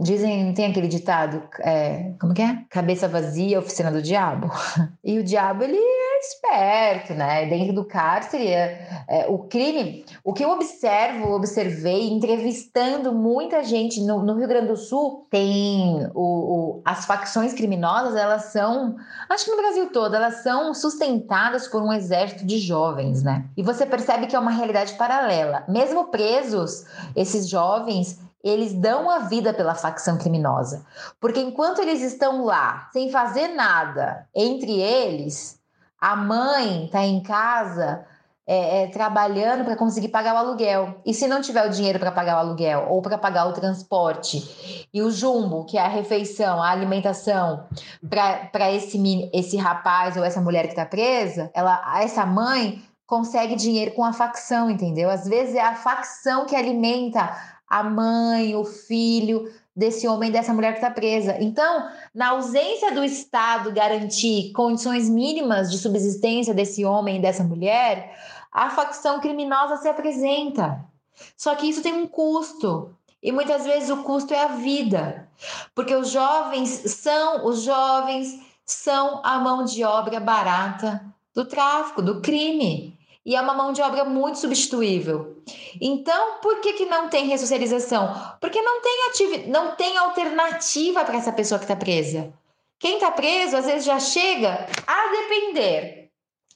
[0.00, 2.64] Dizem, tem aquele ditado, é, como que é?
[2.70, 4.50] Cabeça vazia, oficina do diabo.
[5.04, 5.76] E o diabo, ele
[6.20, 7.46] esperto, né?
[7.46, 10.04] Dentro do cárcere, é, é, o crime...
[10.22, 16.06] O que eu observo, observei, entrevistando muita gente no, no Rio Grande do Sul, tem
[16.14, 18.96] o, o, as facções criminosas, elas são,
[19.28, 23.46] acho que no Brasil todo, elas são sustentadas por um exército de jovens, né?
[23.56, 25.64] E você percebe que é uma realidade paralela.
[25.68, 26.84] Mesmo presos,
[27.16, 30.84] esses jovens eles dão a vida pela facção criminosa.
[31.20, 35.59] Porque enquanto eles estão lá, sem fazer nada entre eles,
[36.00, 38.04] a mãe está em casa
[38.46, 41.00] é, é, trabalhando para conseguir pagar o aluguel.
[41.06, 44.88] E se não tiver o dinheiro para pagar o aluguel ou para pagar o transporte
[44.92, 47.64] e o jumbo, que é a refeição, a alimentação
[48.08, 48.98] para esse,
[49.32, 54.12] esse rapaz ou essa mulher que está presa, ela, essa mãe consegue dinheiro com a
[54.12, 55.10] facção, entendeu?
[55.10, 57.32] Às vezes é a facção que alimenta
[57.68, 61.36] a mãe, o filho desse homem, dessa mulher que está presa.
[61.40, 68.16] Então, na ausência do Estado garantir condições mínimas de subsistência desse homem e dessa mulher,
[68.52, 70.84] a facção criminosa se apresenta.
[71.36, 72.94] Só que isso tem um custo.
[73.22, 75.28] E muitas vezes o custo é a vida.
[75.74, 81.04] Porque os jovens são, os jovens são a mão de obra barata
[81.34, 82.98] do tráfico, do crime
[83.30, 85.40] e é uma mão de obra muito substituível.
[85.80, 88.12] Então, por que, que não tem ressocialização?
[88.40, 89.46] Porque não tem, ativ...
[89.46, 92.32] não tem alternativa para essa pessoa que está presa.
[92.76, 96.10] Quem está preso, às vezes, já chega a depender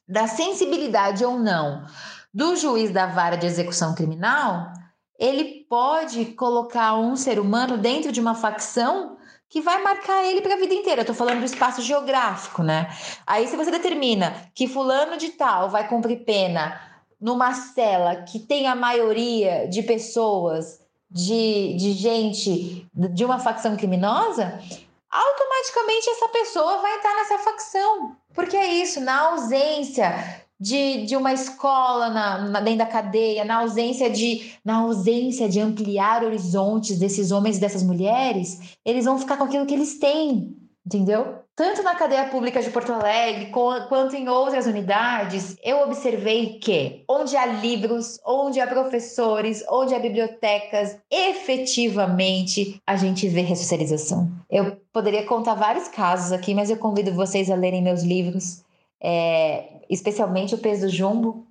[0.08, 1.86] da sensibilidade ou não
[2.32, 4.72] do juiz da vara de execução criminal,
[5.16, 9.16] ele pode colocar um ser humano dentro de uma facção
[9.54, 11.02] que vai marcar ele para a vida inteira.
[11.02, 12.88] Eu tô falando do espaço geográfico, né?
[13.24, 16.80] Aí, se você determina que fulano de tal vai cumprir pena
[17.20, 24.60] numa cela que tem a maioria de pessoas, de, de gente de uma facção criminosa,
[25.08, 28.16] automaticamente essa pessoa vai estar nessa facção.
[28.34, 33.56] Porque é isso, na ausência de, de uma escola na, na, dentro da cadeia, na
[33.56, 39.36] ausência de na ausência de ampliar horizontes desses homens e dessas mulheres, eles vão ficar
[39.36, 40.56] com aquilo que eles têm,
[40.86, 41.44] entendeu?
[41.54, 47.36] Tanto na cadeia pública de Porto Alegre quanto em outras unidades, eu observei que onde
[47.36, 54.32] há livros, onde há professores, onde há bibliotecas, efetivamente a gente vê ressocialização.
[54.50, 58.63] Eu poderia contar vários casos aqui, mas eu convido vocês a lerem meus livros
[59.04, 61.46] é, especialmente o peso do jumbo,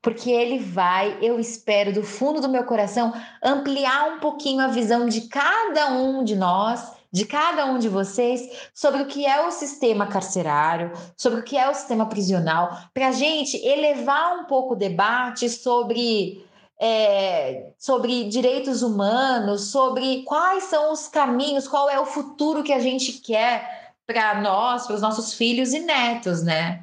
[0.00, 5.08] porque ele vai, eu espero, do fundo do meu coração, ampliar um pouquinho a visão
[5.08, 9.50] de cada um de nós, de cada um de vocês, sobre o que é o
[9.50, 14.74] sistema carcerário, sobre o que é o sistema prisional, para a gente elevar um pouco
[14.74, 16.46] o debate sobre.
[16.84, 22.80] É, sobre direitos humanos, sobre quais são os caminhos, qual é o futuro que a
[22.80, 26.82] gente quer para nós, para os nossos filhos e netos, né?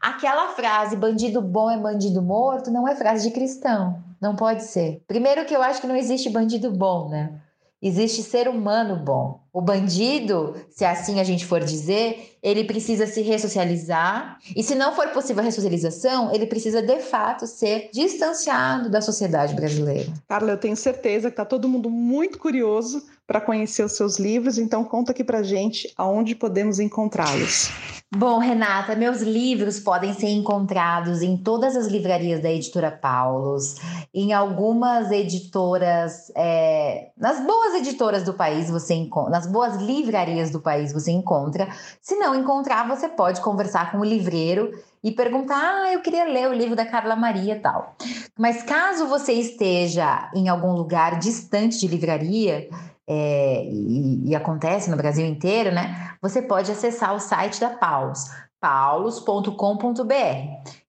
[0.00, 4.02] Aquela frase, bandido bom é bandido morto, não é frase de cristão.
[4.20, 5.02] Não pode ser.
[5.06, 7.40] Primeiro que eu acho que não existe bandido bom, né?
[7.82, 9.40] Existe ser humano bom.
[9.52, 14.38] O bandido, se assim a gente for dizer, ele precisa se ressocializar.
[14.54, 19.54] E se não for possível a ressocialização, ele precisa de fato ser distanciado da sociedade
[19.54, 20.12] brasileira.
[20.28, 24.58] Carla, eu tenho certeza que está todo mundo muito curioso para conhecer os seus livros,
[24.58, 27.70] então conta aqui para gente aonde podemos encontrá-los.
[28.12, 33.76] Bom, Renata, meus livros podem ser encontrados em todas as livrarias da editora Paulos,
[34.12, 40.58] em algumas editoras, é, nas boas editoras do país você encontra, nas boas livrarias do
[40.58, 41.68] país você encontra.
[42.02, 44.72] Se não encontrar, você pode conversar com o livreiro
[45.04, 47.94] e perguntar: ah, eu queria ler o livro da Carla Maria e tal.
[48.36, 52.68] Mas caso você esteja em algum lugar distante de livraria,
[53.12, 56.12] é, e, e, acontece no Brasil inteiro, né?
[56.22, 58.30] Você pode acessar o site da Paus,
[58.60, 60.14] paulos.com.br.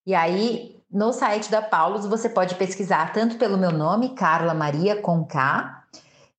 [0.05, 5.01] E aí, no site da Paulos, você pode pesquisar tanto pelo meu nome, Carla Maria
[5.01, 5.80] com K,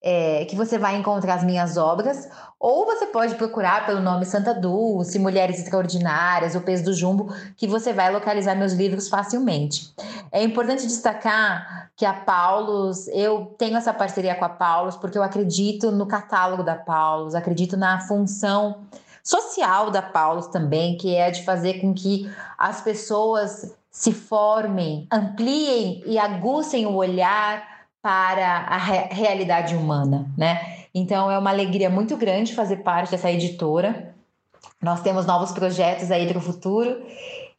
[0.02, 2.28] é, que você vai encontrar as minhas obras,
[2.58, 7.66] ou você pode procurar pelo nome Santa Dulce, Mulheres Extraordinárias, O Peso do Jumbo, que
[7.66, 9.94] você vai localizar meus livros facilmente.
[10.32, 15.22] É importante destacar que a Paulos, eu tenho essa parceria com a Paulos porque eu
[15.22, 18.80] acredito no catálogo da Paulos, acredito na função
[19.22, 22.28] social da Paulos também, que é de fazer com que
[22.58, 27.71] as pessoas se formem, ampliem e aguçem o olhar
[28.02, 30.84] para a re realidade humana, né?
[30.94, 34.14] Então é uma alegria muito grande fazer parte dessa editora.
[34.82, 37.00] Nós temos novos projetos aí para o futuro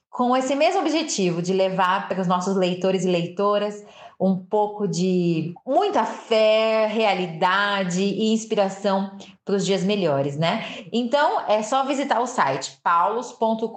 [0.10, 3.84] com esse mesmo objetivo de levar para os nossos leitores e leitoras
[4.24, 10.86] um pouco de muita fé, realidade e inspiração para os dias melhores, né?
[10.94, 13.68] Então é só visitar o site paulos.com.br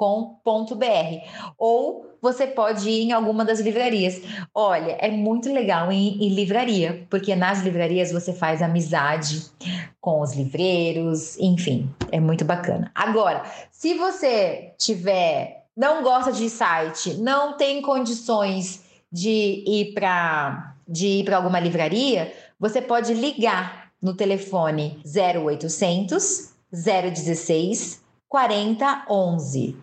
[1.59, 4.23] ou você pode ir em alguma das livrarias.
[4.55, 9.51] Olha, é muito legal ir em livraria, porque nas livrarias você faz amizade
[10.01, 12.93] com os livreiros, enfim, é muito bacana.
[12.95, 13.43] Agora,
[13.73, 21.25] se você tiver não gosta de site, não tem condições de ir para de ir
[21.25, 29.77] para alguma livraria, você pode ligar no telefone 0800 016 4011.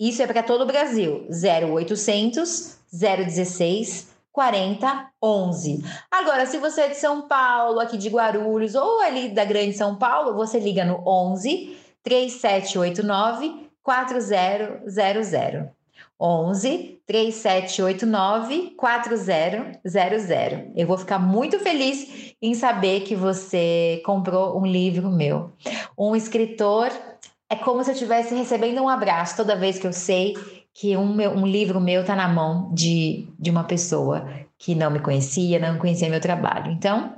[0.00, 1.26] Isso é para todo o Brasil.
[1.30, 5.84] 0800 016 4011.
[6.10, 9.96] Agora, se você é de São Paulo, aqui de Guarulhos ou ali da Grande São
[9.96, 15.81] Paulo, você liga no 11 3789 4000.
[16.22, 20.70] 11 3789 4000.
[20.76, 25.50] Eu vou ficar muito feliz em saber que você comprou um livro meu.
[25.98, 26.90] Um escritor
[27.50, 30.34] é como se eu estivesse recebendo um abraço toda vez que eu sei
[30.72, 34.90] que um, meu, um livro meu está na mão de, de uma pessoa que não
[34.90, 36.70] me conhecia, não conhecia meu trabalho.
[36.70, 37.12] Então,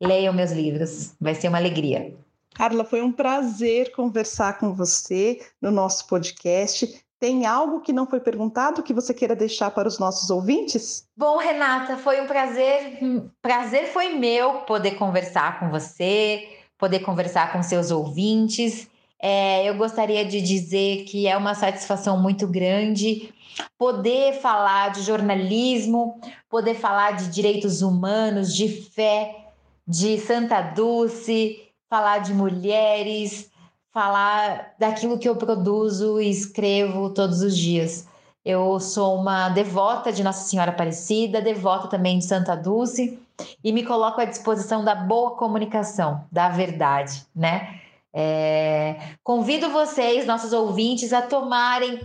[0.00, 2.14] leiam meus livros, vai ser uma alegria.
[2.54, 7.03] Carla, foi um prazer conversar com você no nosso podcast.
[7.24, 11.08] Tem algo que não foi perguntado que você queira deixar para os nossos ouvintes?
[11.16, 12.98] Bom, Renata, foi um prazer.
[13.40, 16.46] Prazer foi meu poder conversar com você,
[16.76, 18.90] poder conversar com seus ouvintes.
[19.18, 23.32] É, eu gostaria de dizer que é uma satisfação muito grande
[23.78, 26.20] poder falar de jornalismo,
[26.50, 29.46] poder falar de direitos humanos, de fé,
[29.88, 31.58] de Santa Dulce,
[31.88, 33.50] falar de mulheres,
[33.94, 38.08] falar daquilo que eu produzo e escrevo todos os dias.
[38.44, 43.18] Eu sou uma devota de Nossa Senhora Aparecida, devota também de Santa Dulce
[43.62, 47.80] e me coloco à disposição da boa comunicação, da verdade, né?
[48.12, 52.00] É, convido vocês, nossos ouvintes, a tomarem,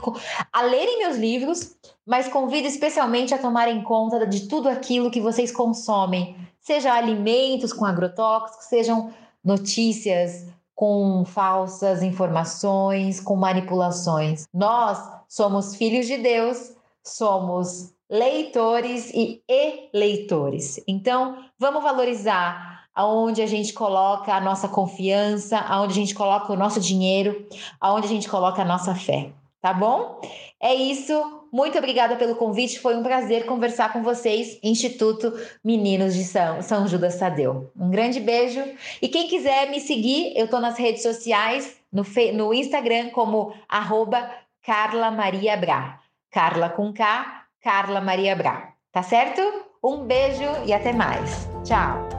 [0.54, 1.76] a lerem meus livros,
[2.06, 7.86] mas convido especialmente a tomarem conta de tudo aquilo que vocês consomem, seja alimentos com
[7.86, 9.12] agrotóxicos, sejam
[9.44, 10.48] notícias
[10.80, 14.48] com falsas informações, com manipulações.
[14.54, 16.74] Nós somos filhos de Deus,
[17.04, 20.82] somos leitores e eleitores.
[20.88, 26.56] Então, vamos valorizar aonde a gente coloca a nossa confiança, aonde a gente coloca o
[26.56, 27.46] nosso dinheiro,
[27.78, 30.22] aonde a gente coloca a nossa fé, tá bom?
[30.62, 31.39] É isso.
[31.52, 35.34] Muito obrigada pelo convite, foi um prazer conversar com vocês, Instituto
[35.64, 37.72] Meninos de São, São Judas Tadeu.
[37.78, 38.64] Um grande beijo
[39.02, 44.30] e quem quiser me seguir, eu estou nas redes sociais, no, no Instagram como arroba
[44.64, 46.00] Carla Maria Bra.
[46.32, 48.74] Carla com K, Carla Maria Bra.
[48.92, 49.42] Tá certo?
[49.84, 51.48] Um beijo e até mais.
[51.64, 52.19] Tchau!